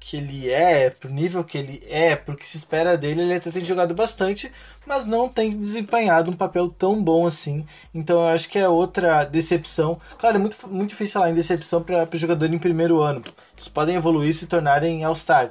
[0.09, 3.51] que ele é, pro nível que ele é, pro que se espera dele, ele até
[3.51, 4.51] tem jogado bastante,
[4.87, 7.67] mas não tem desempenhado um papel tão bom assim.
[7.95, 10.01] Então eu acho que é outra decepção.
[10.17, 13.23] Claro, é muito, muito difícil falar em decepção para jogador em primeiro ano.
[13.55, 15.51] Eles podem evoluir e se tornarem All-Star.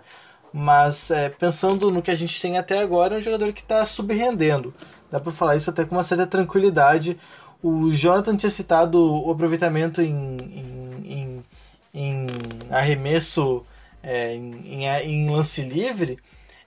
[0.51, 3.85] Mas é, pensando no que a gente tem até agora, é um jogador que está
[3.85, 4.73] subrendendo.
[5.11, 7.15] Dá para falar isso até com uma certa tranquilidade.
[7.61, 11.45] O Jonathan tinha citado o aproveitamento em, em, em,
[11.93, 12.27] em
[12.71, 13.63] arremesso
[14.03, 16.17] é, em, em, lance livre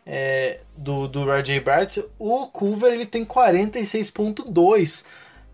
[0.04, 5.04] é, do, do RJ Bart, o Culver ele tem 46.2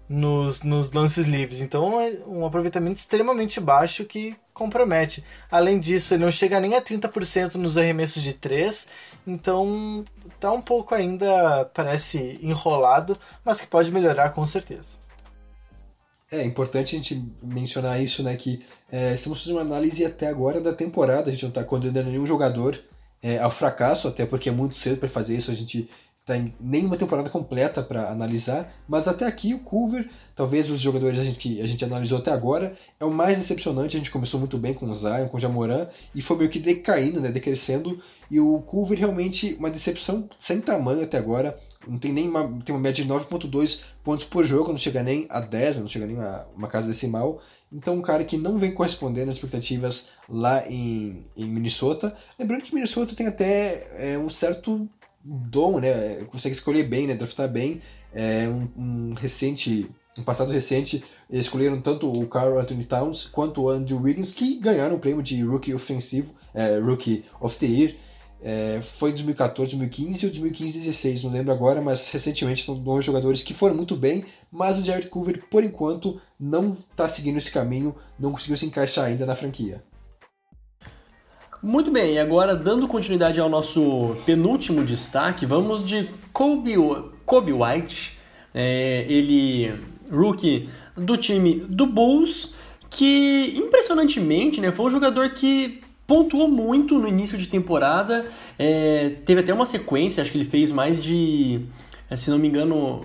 [0.09, 1.61] nos, nos lances livres.
[1.61, 5.25] Então é um aproveitamento extremamente baixo que compromete.
[5.51, 8.87] Além disso, ele não chega nem a 30% nos arremessos de 3.
[9.27, 10.05] Então
[10.41, 15.06] tá um pouco ainda, parece enrolado, mas que pode melhorar com certeza.
[16.31, 18.35] É importante a gente mencionar isso, né?
[18.35, 18.61] Que
[18.91, 22.27] é, estamos fazendo uma análise até agora da temporada, a gente não está condenando nenhum
[22.27, 22.81] jogador
[23.23, 25.89] é, ao fracasso, até porque é muito cedo para fazer isso, a gente
[26.27, 31.21] está em nenhuma temporada completa para analisar, mas até aqui o Culver, talvez os jogadores
[31.21, 33.97] a gente, que a gente analisou até agora, é o mais decepcionante.
[33.97, 36.59] A gente começou muito bem com o Zion, com o Jamoran, e foi meio que
[36.59, 42.13] decaindo, né, decrescendo, e o Culver realmente uma decepção sem tamanho até agora não tem
[42.13, 45.79] nem uma, tem uma média de 9.2 pontos por jogo, não chega nem a 10,
[45.79, 47.41] não chega nem a uma casa decimal.
[47.73, 52.15] Então um cara que não vem correspondendo às expectativas lá em, em Minnesota.
[52.39, 54.89] Lembrando que Minnesota tem até é, um certo
[55.23, 56.25] dom, né?
[56.31, 57.15] Consegue escolher bem, né?
[57.15, 57.81] Draftar bem.
[58.15, 63.69] É, um, um recente no passado recente, escolheram tanto o Carl Anthony Towns quanto o
[63.69, 67.95] Andrew Wiggins, que ganharam o prêmio de Rookie Ofensivo, é, Rookie of the Year.
[68.49, 73.43] É, foi 2014, 2015 ou 2015, 2016, não lembro agora, mas recentemente são dois jogadores
[73.43, 77.97] que foram muito bem, mas o Jared Culver, por enquanto, não está seguindo esse caminho,
[78.17, 79.83] não conseguiu se encaixar ainda na franquia.
[81.61, 86.77] Muito bem, agora dando continuidade ao nosso penúltimo destaque, vamos de Kobe,
[87.25, 88.17] Kobe White,
[88.55, 89.75] é, ele
[90.09, 92.55] rookie do time do Bulls,
[92.89, 98.27] que impressionantemente né, foi um jogador que pontuou muito no início de temporada.
[98.59, 101.61] É, teve até uma sequência, acho que ele fez mais de.
[102.15, 103.05] Se não me engano.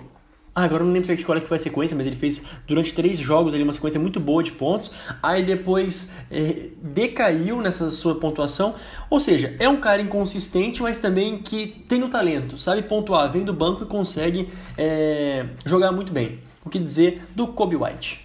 [0.54, 2.92] Ah, agora não lembro certo qual é que foi a sequência, mas ele fez durante
[2.92, 4.90] três jogos ali uma sequência muito boa de pontos.
[5.22, 8.74] Aí depois é, decaiu nessa sua pontuação.
[9.08, 13.44] Ou seja, é um cara inconsistente, mas também que tem o talento, sabe pontuar, vem
[13.44, 16.40] do banco e consegue é, jogar muito bem.
[16.62, 18.21] O que dizer do Kobe White?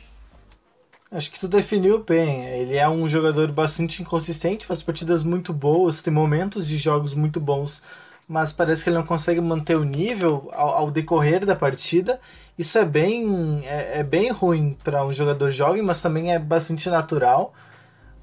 [1.10, 2.46] Acho que tu definiu bem.
[2.48, 7.40] Ele é um jogador bastante inconsistente, faz partidas muito boas, tem momentos de jogos muito
[7.40, 7.82] bons,
[8.28, 12.20] mas parece que ele não consegue manter o nível ao, ao decorrer da partida.
[12.58, 16.90] Isso é bem, é, é bem ruim para um jogador jovem, mas também é bastante
[16.90, 17.54] natural.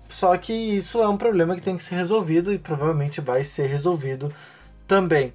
[0.09, 3.67] Só que isso é um problema que tem que ser resolvido e provavelmente vai ser
[3.67, 4.33] resolvido
[4.87, 5.33] também.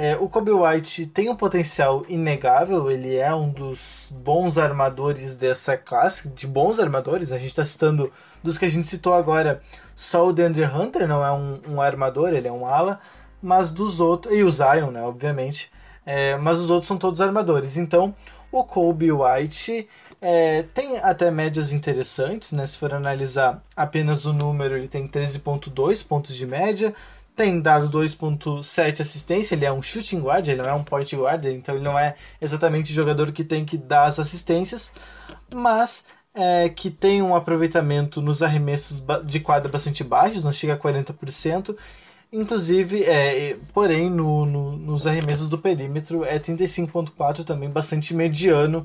[0.00, 5.76] É, o Kobe White tem um potencial inegável, ele é um dos bons armadores dessa
[5.76, 7.32] classe, de bons armadores.
[7.32, 9.60] A gente está citando dos que a gente citou agora,
[9.96, 13.00] só o DeAndre Hunter não é um, um armador, ele é um ala,
[13.42, 14.32] mas dos outros.
[14.32, 15.68] E o Zion, né, obviamente.
[16.06, 17.76] É, mas os outros são todos armadores.
[17.76, 18.14] Então,
[18.52, 19.88] o Kobe White
[20.20, 22.64] é, tem até médias interessantes, né?
[22.66, 26.94] Se for analisar apenas o número, ele tem 13,2 pontos de média,
[27.38, 31.44] tem dado 2.7 assistência, ele é um shooting guard, ele não é um point guard,
[31.44, 34.90] então ele não é exatamente o jogador que tem que dar as assistências,
[35.54, 40.76] mas é, que tem um aproveitamento nos arremessos de quadra bastante baixos, não chega a
[40.76, 41.76] 40%,
[42.32, 48.84] inclusive, é, porém no, no, nos arremessos do perímetro é 35.4 também bastante mediano,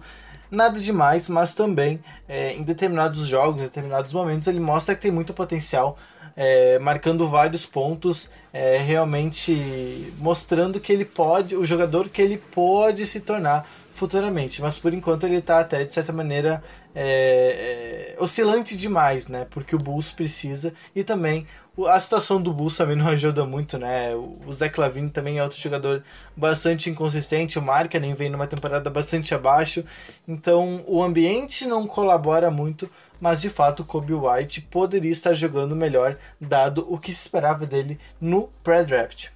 [0.55, 5.11] nada demais, mas também é, em determinados jogos, em determinados momentos ele mostra que tem
[5.11, 5.97] muito potencial
[6.35, 13.05] é, marcando vários pontos, é, realmente mostrando que ele pode, o jogador que ele pode
[13.05, 14.61] se tornar futuramente.
[14.61, 16.63] Mas por enquanto ele está até de certa maneira
[16.95, 19.45] é, é, oscilante demais, né?
[19.49, 21.47] Porque o Bulls precisa e também
[21.87, 24.13] a situação do Bulls também não ajuda muito, né?
[24.15, 26.03] O Zé Clavini também é outro jogador
[26.35, 27.63] bastante inconsistente, o
[27.99, 29.83] nem vem numa temporada bastante abaixo,
[30.27, 32.89] então o ambiente não colabora muito
[33.23, 37.97] mas de fato Kobe White poderia estar jogando melhor, dado o que se esperava dele
[38.19, 39.29] no pré-draft.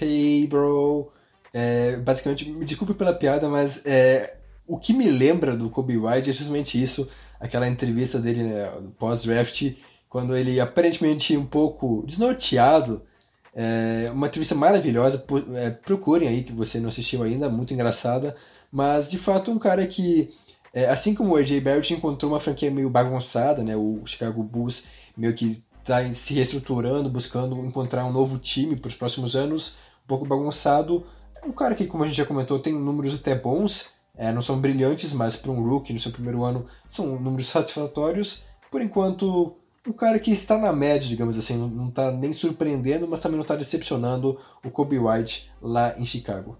[0.00, 1.12] Hey, bro!
[1.52, 6.30] É, basicamente, me desculpe pela piada, mas é, o que me lembra do Kobe White
[6.30, 7.06] é justamente isso,
[7.38, 9.74] aquela entrevista dele né, pós-draft,
[10.14, 13.02] quando ele aparentemente um pouco desnorteado,
[13.52, 15.24] é, uma entrevista maravilhosa,
[15.56, 18.36] é, procurem aí que você não assistiu ainda, muito engraçada,
[18.70, 20.32] mas de fato um cara que
[20.72, 23.74] é, assim como o AJ Barrett encontrou uma franquia meio bagunçada, né?
[23.74, 24.84] O Chicago Bulls
[25.16, 30.06] meio que está se reestruturando, buscando encontrar um novo time para os próximos anos, um
[30.06, 31.04] pouco bagunçado.
[31.44, 34.60] Um cara que, como a gente já comentou, tem números até bons, é, não são
[34.60, 38.44] brilhantes, mas para um rookie no seu primeiro ano são números satisfatórios.
[38.70, 43.20] Por enquanto, um cara que está na média, digamos assim, não está nem surpreendendo, mas
[43.20, 46.56] também não está decepcionando o Kobe White lá em Chicago.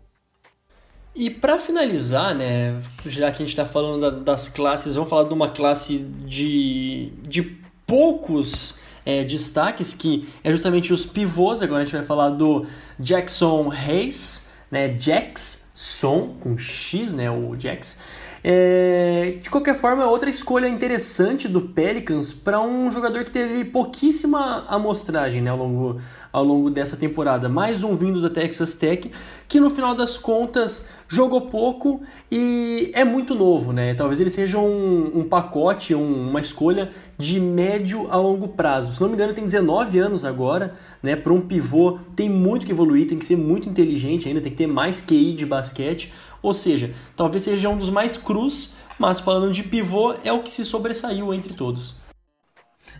[1.15, 5.29] E para finalizar, né, já que a gente está falando da, das classes, vamos falar
[5.29, 7.43] de uma classe de, de
[7.87, 11.63] poucos é, destaques, que é justamente os pivôs.
[11.63, 12.67] Agora a gente vai falar do
[12.99, 17.99] Jackson Hayes, né, Jackson, com X, né, o Jax.
[18.47, 23.65] É, de qualquer forma, é outra escolha interessante do Pelicans para um jogador que teve
[23.65, 25.99] pouquíssima amostragem né, ao longo
[26.35, 27.49] ao longo dessa temporada.
[27.49, 29.09] Mais um vindo da Texas Tech,
[29.47, 33.95] que no final das contas jogou pouco e é muito novo, né?
[33.95, 38.93] Talvez ele seja um, um pacote, um, uma escolha de médio a longo prazo.
[38.93, 41.15] Se não me engano, tem 19 anos agora, né?
[41.15, 44.59] Para um pivô, tem muito que evoluir, tem que ser muito inteligente ainda, tem que
[44.59, 46.13] ter mais QI de basquete.
[46.45, 50.51] Ou seja, talvez seja um dos mais crus, mas falando de pivô, é o que
[50.51, 51.95] se sobressaiu entre todos.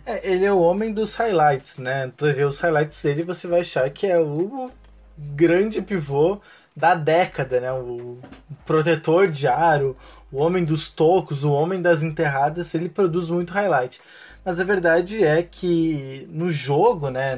[0.03, 2.11] É, ele é o homem dos highlights, né?
[2.17, 4.71] Tu vê os highlights dele você vai achar que é o
[5.15, 6.41] grande pivô
[6.75, 7.71] da década, né?
[7.71, 8.17] O
[8.65, 9.95] protetor de aro,
[10.31, 14.01] o homem dos tocos, o homem das enterradas, ele produz muito highlight.
[14.43, 17.37] Mas a verdade é que no jogo, né,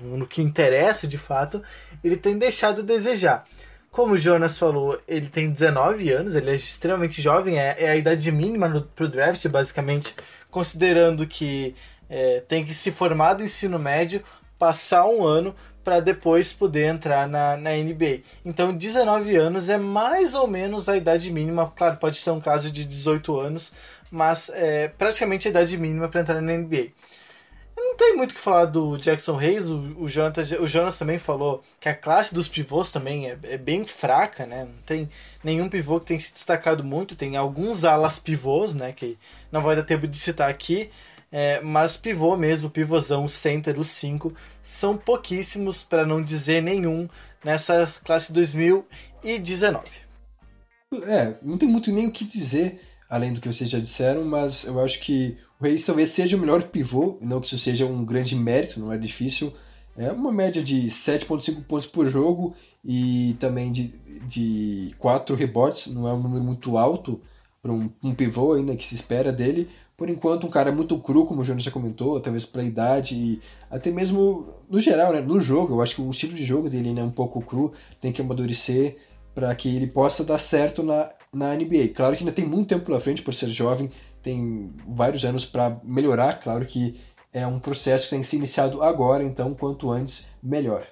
[0.00, 1.62] no que interessa de fato,
[2.02, 3.44] ele tem deixado a desejar.
[3.90, 7.96] Como o Jonas falou, ele tem 19 anos, ele é extremamente jovem, é, é a
[7.96, 10.14] idade mínima para o draft, basicamente
[10.50, 11.74] considerando que
[12.08, 14.22] é, tem que se formar do ensino médio,
[14.58, 15.54] passar um ano
[15.88, 18.20] para depois poder entrar na, na NBA.
[18.44, 21.72] Então, 19 anos é mais ou menos a idade mínima.
[21.74, 23.72] Claro, pode ser um caso de 18 anos,
[24.10, 26.88] mas é praticamente a idade mínima para entrar na NBA.
[27.80, 31.18] Não tem muito o que falar do Jackson Hayes, o, o, Jonas, o Jonas também
[31.18, 34.64] falou que a classe dos pivôs também é, é, bem fraca, né?
[34.64, 35.08] Não tem
[35.42, 38.92] nenhum pivô que tem se destacado muito, tem alguns alas pivôs, né?
[38.92, 39.16] Que
[39.50, 40.90] não vai dar tempo de citar aqui,
[41.30, 47.08] é, mas pivô mesmo, pivôzão, o center, os cinco, são pouquíssimos, para não dizer nenhum,
[47.44, 49.84] nessa classe 2019.
[51.04, 54.64] É, não tem muito nem o que dizer, além do que vocês já disseram, mas
[54.64, 58.04] eu acho que o Reis talvez seja o melhor pivô, não que isso seja um
[58.04, 59.52] grande mérito, não é difícil.
[59.96, 63.88] É uma média de 7,5 pontos por jogo e também de,
[64.28, 67.20] de 4 rebotes, não é um número muito alto
[67.60, 69.68] para um, um pivô ainda que se espera dele.
[69.96, 73.40] Por enquanto, um cara muito cru, como o Jonas já comentou, talvez pela idade e
[73.68, 75.74] até mesmo no geral, né, no jogo.
[75.74, 78.96] Eu acho que o estilo de jogo dele é um pouco cru, tem que amadurecer
[79.34, 81.88] para que ele possa dar certo na, na NBA.
[81.94, 83.90] Claro que ainda tem muito tempo pela frente por ser jovem,
[84.22, 86.40] tem vários anos para melhorar.
[86.40, 86.98] Claro que
[87.32, 90.86] é um processo que tem que ser iniciado agora, então quanto antes, melhor.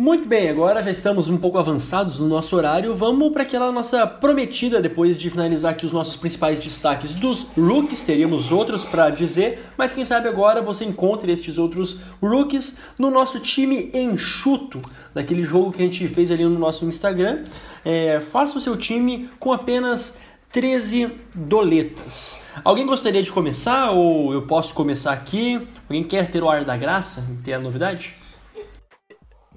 [0.00, 2.94] Muito bem, agora já estamos um pouco avançados no nosso horário.
[2.94, 8.02] Vamos para aquela nossa prometida depois de finalizar aqui os nossos principais destaques dos rookies.
[8.02, 13.40] Teríamos outros para dizer, mas quem sabe agora você encontre estes outros rookies no nosso
[13.40, 14.80] time enxuto,
[15.12, 17.44] daquele jogo que a gente fez ali no nosso Instagram.
[17.84, 20.18] É, faça o seu time com apenas
[20.52, 22.42] 13 doletas.
[22.64, 25.68] Alguém gostaria de começar ou eu posso começar aqui?
[25.88, 28.16] Alguém quer ter o ar da graça ter a novidade?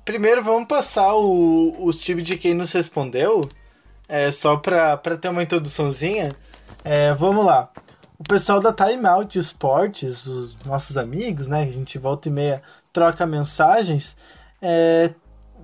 [0.05, 3.47] Primeiro vamos passar o, os times de quem nos respondeu,
[4.07, 6.35] é, só para ter uma introduçãozinha.
[6.83, 7.71] É, vamos lá.
[8.19, 11.63] O pessoal da Time Out Esportes, os nossos amigos, né?
[11.63, 14.15] A gente volta e meia troca mensagens,
[14.61, 15.11] é,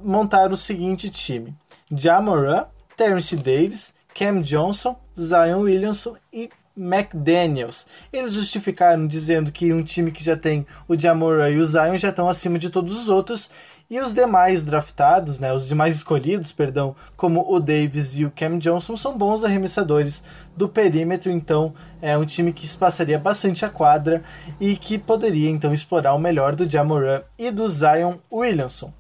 [0.04, 1.56] montaram o seguinte time:
[1.92, 2.66] Jamoran,
[2.98, 7.86] Terence Davis, Cam Johnson, Zion Williamson e McDaniels.
[8.12, 12.10] Eles justificaram dizendo que um time que já tem o Jamoran e o Zion já
[12.10, 13.50] estão acima de todos os outros
[13.90, 18.60] e os demais draftados, né, os demais escolhidos, perdão, como o Davis e o Cam
[18.60, 20.24] Johnson, são bons arremessadores
[20.56, 24.22] do perímetro, então é um time que espaçaria bastante a quadra
[24.60, 28.94] e que poderia então explorar o melhor do Jamoran e do Zion Williamson.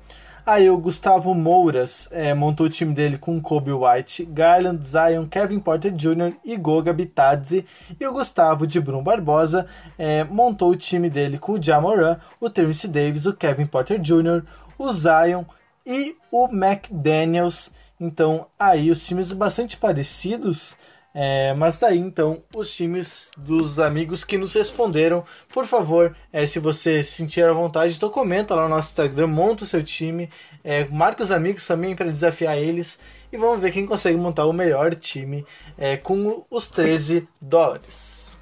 [0.49, 5.59] Aí o Gustavo Mouras é, montou o time dele com Kobe White, Garland, Zion, Kevin
[5.59, 6.33] Porter Jr.
[6.43, 7.63] e Goga Bitadze.
[7.99, 12.49] E o Gustavo de Brum Barbosa é, montou o time dele com o Jamoran, o
[12.49, 14.43] Terence Davis, o Kevin Porter Jr.,
[14.75, 15.43] o Zion
[15.85, 17.69] e o McDaniels.
[17.99, 20.75] Então, aí os times bastante parecidos.
[21.13, 26.59] É, mas daí então os times dos amigos que nos responderam, por favor, é, se
[26.59, 30.29] você sentir a vontade, então comenta lá no nosso Instagram, monta o seu time,
[30.63, 32.99] é, marca os amigos também para desafiar eles
[33.31, 35.45] e vamos ver quem consegue montar o melhor time
[35.77, 38.37] é, com os 13 dólares.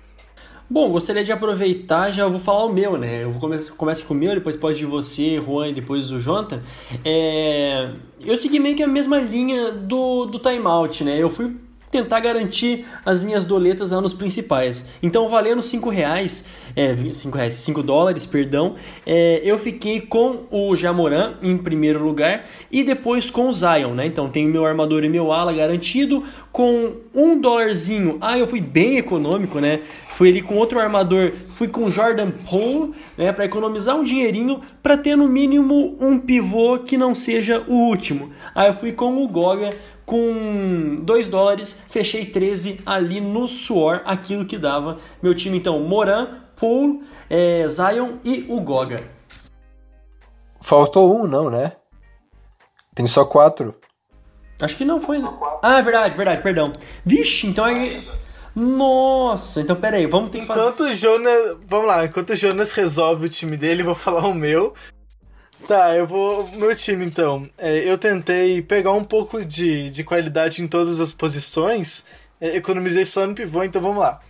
[0.69, 3.23] Bom, gostaria de aproveitar, já vou falar o meu, né?
[3.23, 6.19] Eu vou começar começo com o meu, depois pode de você, Juan, e depois o
[6.19, 6.61] Jonathan.
[7.05, 7.93] É...
[8.19, 11.17] Eu segui meio que a mesma linha do, do timeout, né?
[11.17, 11.55] Eu fui
[11.89, 14.87] tentar garantir as minhas doletas lá nos principais.
[15.01, 18.75] Então, valendo 5 reais, é, 5 reais, 5 dólares, perdão,
[19.05, 24.05] é, eu fiquei com o Jamoran em primeiro lugar e depois com o Zion, né?
[24.05, 28.17] Então, tenho meu armador e meu ala garantido com um dólarzinho.
[28.19, 29.81] Ah, eu fui bem econômico, né?
[30.09, 34.97] Fui ali com outro armador, fui com Jordan Poole, né, para economizar um dinheirinho para
[34.97, 38.31] ter no mínimo um pivô que não seja o último.
[38.55, 39.69] Aí eu fui com o Goga
[40.07, 46.39] com 2 dólares, fechei 13 ali no suor, aquilo que dava meu time então, Moran,
[46.57, 49.03] Paul, é, Zion e o Goga.
[50.61, 51.73] Faltou um, não, né?
[52.95, 53.75] Tem só quatro.
[54.61, 55.21] Acho que não foi.
[55.61, 56.71] Ah, é verdade, verdade, perdão.
[57.05, 58.01] Vixe, então aí.
[58.55, 60.61] Nossa, então peraí, vamos ter que fazer.
[60.61, 61.57] Enquanto o Jonas.
[61.67, 64.73] Vamos lá, enquanto o Jonas resolve o time dele, vou falar o meu.
[65.65, 66.47] Tá, eu vou.
[66.51, 67.49] Meu time então.
[67.57, 72.05] É, eu tentei pegar um pouco de, de qualidade em todas as posições.
[72.39, 74.21] É, economizei só no pivô, então vamos lá.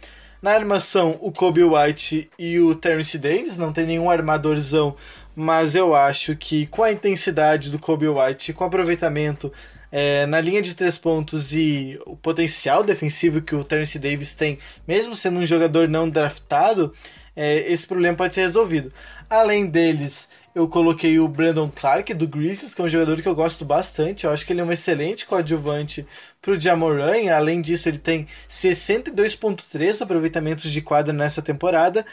[0.42, 3.58] Na armação, o Kobe White e o Terence Davis.
[3.58, 4.96] Não tem nenhum armadorzão,
[5.36, 9.52] mas eu acho que com a intensidade do Kobe White, com o aproveitamento
[9.92, 14.58] é, na linha de três pontos e o potencial defensivo que o Terence Davis tem,
[14.88, 16.94] mesmo sendo um jogador não draftado,
[17.36, 18.92] é, esse problema pode ser resolvido.
[19.30, 23.36] Além deles, eu coloquei o Brandon Clark do Grizzlies, que é um jogador que eu
[23.36, 24.26] gosto bastante.
[24.26, 26.04] Eu acho que ele é um excelente coadjuvante
[26.42, 27.32] para o Jamoran.
[27.32, 32.04] Além disso, ele tem 62,3 aproveitamentos de quadra nessa temporada.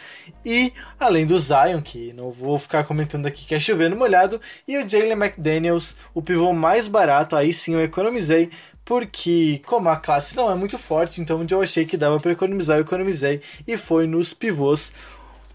[0.45, 4.39] E além do Zion, que não vou ficar comentando aqui que é chovendo molhado,
[4.69, 7.37] e o Jalen McDaniels, o pivô mais barato.
[7.37, 8.51] Aí sim eu economizei
[8.85, 12.33] porque como a classe não é muito forte, então onde eu achei que dava para
[12.33, 14.93] economizar, eu economizei e foi nos pivôs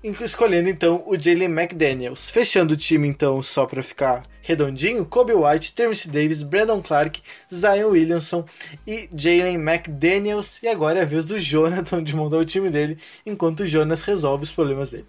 [0.03, 2.29] escolhendo então o Jalen McDaniels.
[2.29, 7.21] Fechando o time então, só para ficar redondinho, Kobe White, Terence Davis, Brandon Clark,
[7.53, 8.45] Zion Williamson
[8.87, 10.61] e Jalen McDaniels.
[10.63, 14.01] E agora é a vez do Jonathan de montar o time dele, enquanto o Jonas
[14.01, 15.05] resolve os problemas dele.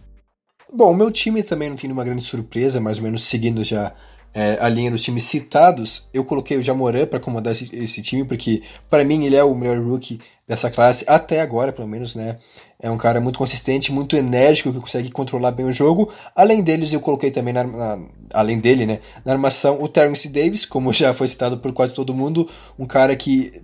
[0.72, 3.92] Bom, o meu time também não tem nenhuma grande surpresa, mais ou menos seguindo já
[4.32, 8.24] é, a linha dos times citados, eu coloquei o Jamoran para comandar esse, esse, time,
[8.24, 12.38] porque para mim ele é o melhor rookie dessa classe, até agora pelo menos, né?
[12.82, 16.10] É um cara muito consistente, muito enérgico, que consegue controlar bem o jogo.
[16.34, 17.98] Além deles, eu coloquei também, na, na,
[18.32, 22.14] além dele, né, na armação, o Terence Davis, como já foi citado por quase todo
[22.14, 23.62] mundo, um cara que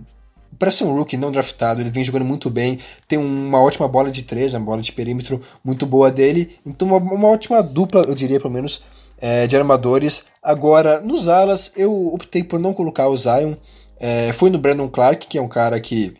[0.57, 4.09] para ser um rookie não draftado, ele vem jogando muito bem, tem uma ótima bola
[4.09, 8.15] de três, uma bola de perímetro muito boa dele, então uma, uma ótima dupla, eu
[8.15, 8.81] diria pelo menos,
[9.19, 10.25] é, de armadores.
[10.41, 13.55] Agora, nos alas, eu optei por não colocar o Zion.
[13.99, 16.15] É, fui no Brandon Clark, que é um cara que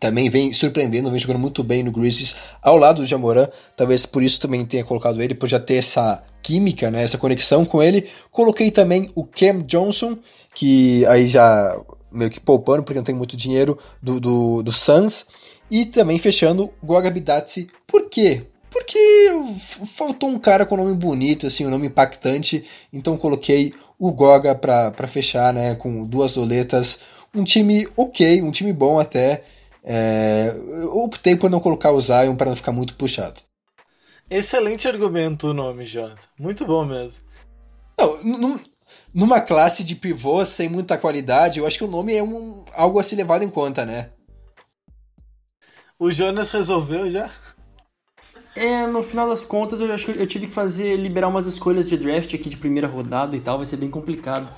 [0.00, 3.48] também vem surpreendendo, vem jogando muito bem no Grizzlies ao lado do Jamoran.
[3.76, 7.64] Talvez por isso também tenha colocado ele, por já ter essa química, né, essa conexão
[7.64, 8.08] com ele.
[8.30, 10.18] Coloquei também o Cam Johnson,
[10.54, 11.76] que aí já
[12.12, 15.26] meio que poupando, porque não tem muito dinheiro, do, do, do Suns.
[15.70, 17.68] E também fechando Goga Bidatsi.
[17.86, 18.42] Por quê?
[18.70, 18.98] Porque
[19.86, 22.64] faltou um cara com nome bonito, assim, um nome impactante.
[22.92, 27.00] Então coloquei o Goga para fechar, né, com duas doletas.
[27.34, 29.42] Um time ok, um time bom até.
[29.84, 33.40] É, eu optei por não colocar o Zion para não ficar muito puxado.
[34.30, 36.26] Excelente argumento o nome, Jonathan.
[36.38, 37.26] Muito bom mesmo.
[38.24, 38.58] Não,
[39.12, 42.98] numa classe de pivô sem muita qualidade, eu acho que o nome é um, algo
[42.98, 44.10] a se levar em conta, né?
[45.98, 47.30] O Jonas resolveu já?
[48.56, 51.88] É, no final das contas, eu acho que eu tive que fazer, liberar umas escolhas
[51.88, 54.48] de draft aqui de primeira rodada e tal, vai ser bem complicado.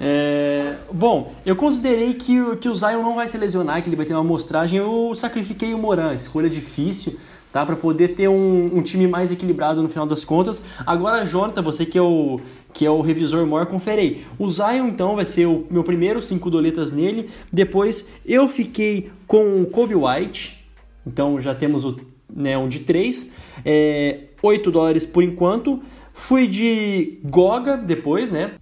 [0.00, 4.06] É, bom, eu considerei que, que o Zion não vai se lesionar, que ele vai
[4.06, 4.78] ter uma amostragem.
[4.78, 7.18] Eu sacrifiquei o Moran, escolha difícil,
[7.52, 7.64] tá?
[7.64, 10.62] Para poder ter um, um, time mais equilibrado no final das contas.
[10.84, 12.40] Agora, Jonathan, você que é o,
[12.72, 14.24] que é o revisor maior, conferei.
[14.38, 17.30] O Zion, então, vai ser o meu primeiro cinco doletas nele.
[17.52, 20.64] Depois, eu fiquei com o Kobe White.
[21.06, 21.96] Então, já temos o,
[22.34, 23.30] né, um de três.
[23.64, 25.82] É, 8 dólares por enquanto.
[26.12, 28.52] Fui de Goga depois, né?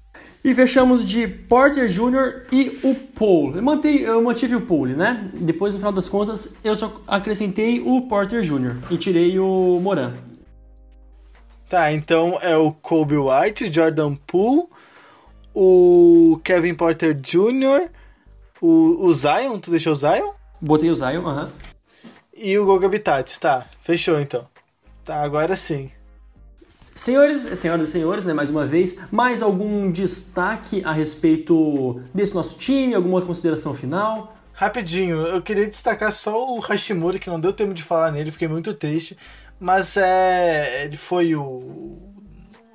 [0.44, 2.46] E fechamos de Porter Jr.
[2.50, 3.54] e o Paul.
[3.54, 5.30] Eu, mantei, eu mantive o Paul, né?
[5.34, 8.76] Depois, no final das contas, eu só acrescentei o Porter Jr.
[8.90, 10.14] e tirei o Moran.
[11.68, 14.66] Tá, então é o Kobe White, o Jordan Poole,
[15.54, 17.88] o Kevin Porter Jr.,
[18.60, 20.32] o, o Zion, tu deixou o Zion?
[20.60, 21.44] Botei o Zion, aham.
[21.44, 21.72] Uh -huh.
[22.34, 24.46] E o Goga Habitats, tá, fechou então.
[25.04, 25.90] Tá, agora sim.
[26.94, 32.56] Senhores, senhoras e senhores, né, mais uma vez, mais algum destaque a respeito desse nosso
[32.56, 32.94] time?
[32.94, 34.36] Alguma consideração final?
[34.52, 38.46] Rapidinho, eu queria destacar só o Hashimura, que não deu tempo de falar nele, fiquei
[38.46, 39.16] muito triste.
[39.58, 41.98] Mas é, ele foi o,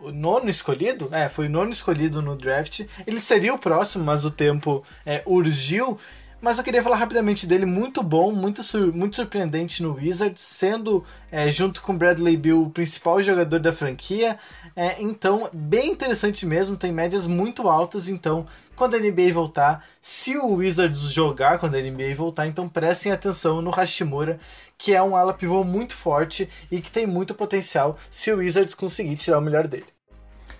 [0.01, 1.09] o nono escolhido?
[1.11, 2.85] É, foi o nono escolhido no draft.
[3.05, 5.99] Ele seria o próximo, mas o tempo é, urgiu.
[6.39, 11.03] Mas eu queria falar rapidamente dele, muito bom, muito, sur muito surpreendente no Wizards, sendo,
[11.31, 14.37] é, junto com Bradley Bill, o principal jogador da franquia.
[14.75, 20.37] É, então, bem interessante mesmo, tem médias muito altas, então, quando a NBA voltar, se
[20.37, 24.39] o Wizards jogar quando a NBA voltar, então prestem atenção no Hashimura,
[24.77, 28.75] que é um ala pivô muito forte e que tem muito potencial se o Wizards
[28.75, 29.87] conseguir tirar o melhor dele.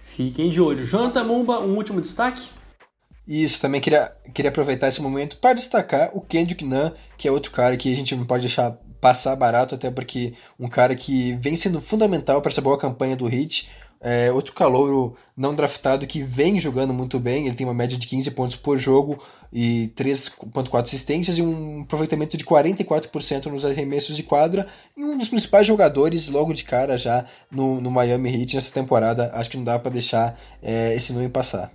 [0.03, 0.83] Fiquem de olho.
[0.83, 2.56] Jonathan Mumba, um último destaque?
[3.27, 7.51] Isso, também queria, queria aproveitar esse momento para destacar o Kendrick Nunn, que é outro
[7.51, 11.55] cara que a gente não pode deixar passar barato, até porque um cara que vem
[11.55, 13.69] sendo fundamental para essa boa campanha do Heat,
[13.99, 18.07] é, outro calouro não draftado que vem jogando muito bem, ele tem uma média de
[18.07, 19.21] 15 pontos por jogo
[19.51, 25.29] e 3.4 assistências e um aproveitamento de 44% nos arremessos de quadra e um dos
[25.29, 29.63] principais jogadores logo de cara já no, no Miami Heat nessa temporada, acho que não
[29.63, 31.71] dá para deixar é, esse nome passar.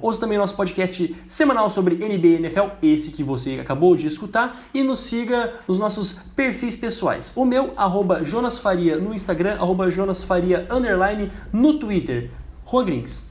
[0.00, 4.64] Ouça também nosso podcast semanal sobre NBA e NFL, esse que você acabou de escutar,
[4.74, 7.32] e nos siga nos nossos perfis pessoais.
[7.34, 12.30] O meu, arroba Jonas Faria no Instagram, arroba Jonas Faria underline no Twitter.
[12.70, 13.26] Juan Grinks.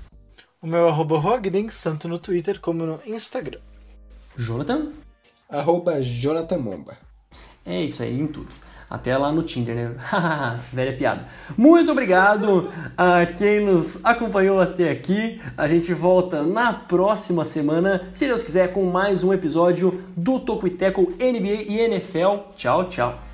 [0.59, 3.59] O meu arroba Juan Grinks, tanto no Twitter como no Instagram.
[4.35, 4.91] Jonathan.
[5.47, 6.97] Arroba Jonathan Momba.
[7.63, 8.66] É isso aí, em tudo.
[8.89, 9.91] Até lá no Tinder, né?
[10.71, 11.25] Velha piada.
[11.57, 15.41] Muito obrigado a quem nos acompanhou até aqui.
[15.57, 20.67] A gente volta na próxima semana, se Deus quiser, com mais um episódio do Toco
[20.67, 22.53] NBA e NFL.
[22.55, 23.26] Tchau, tchau.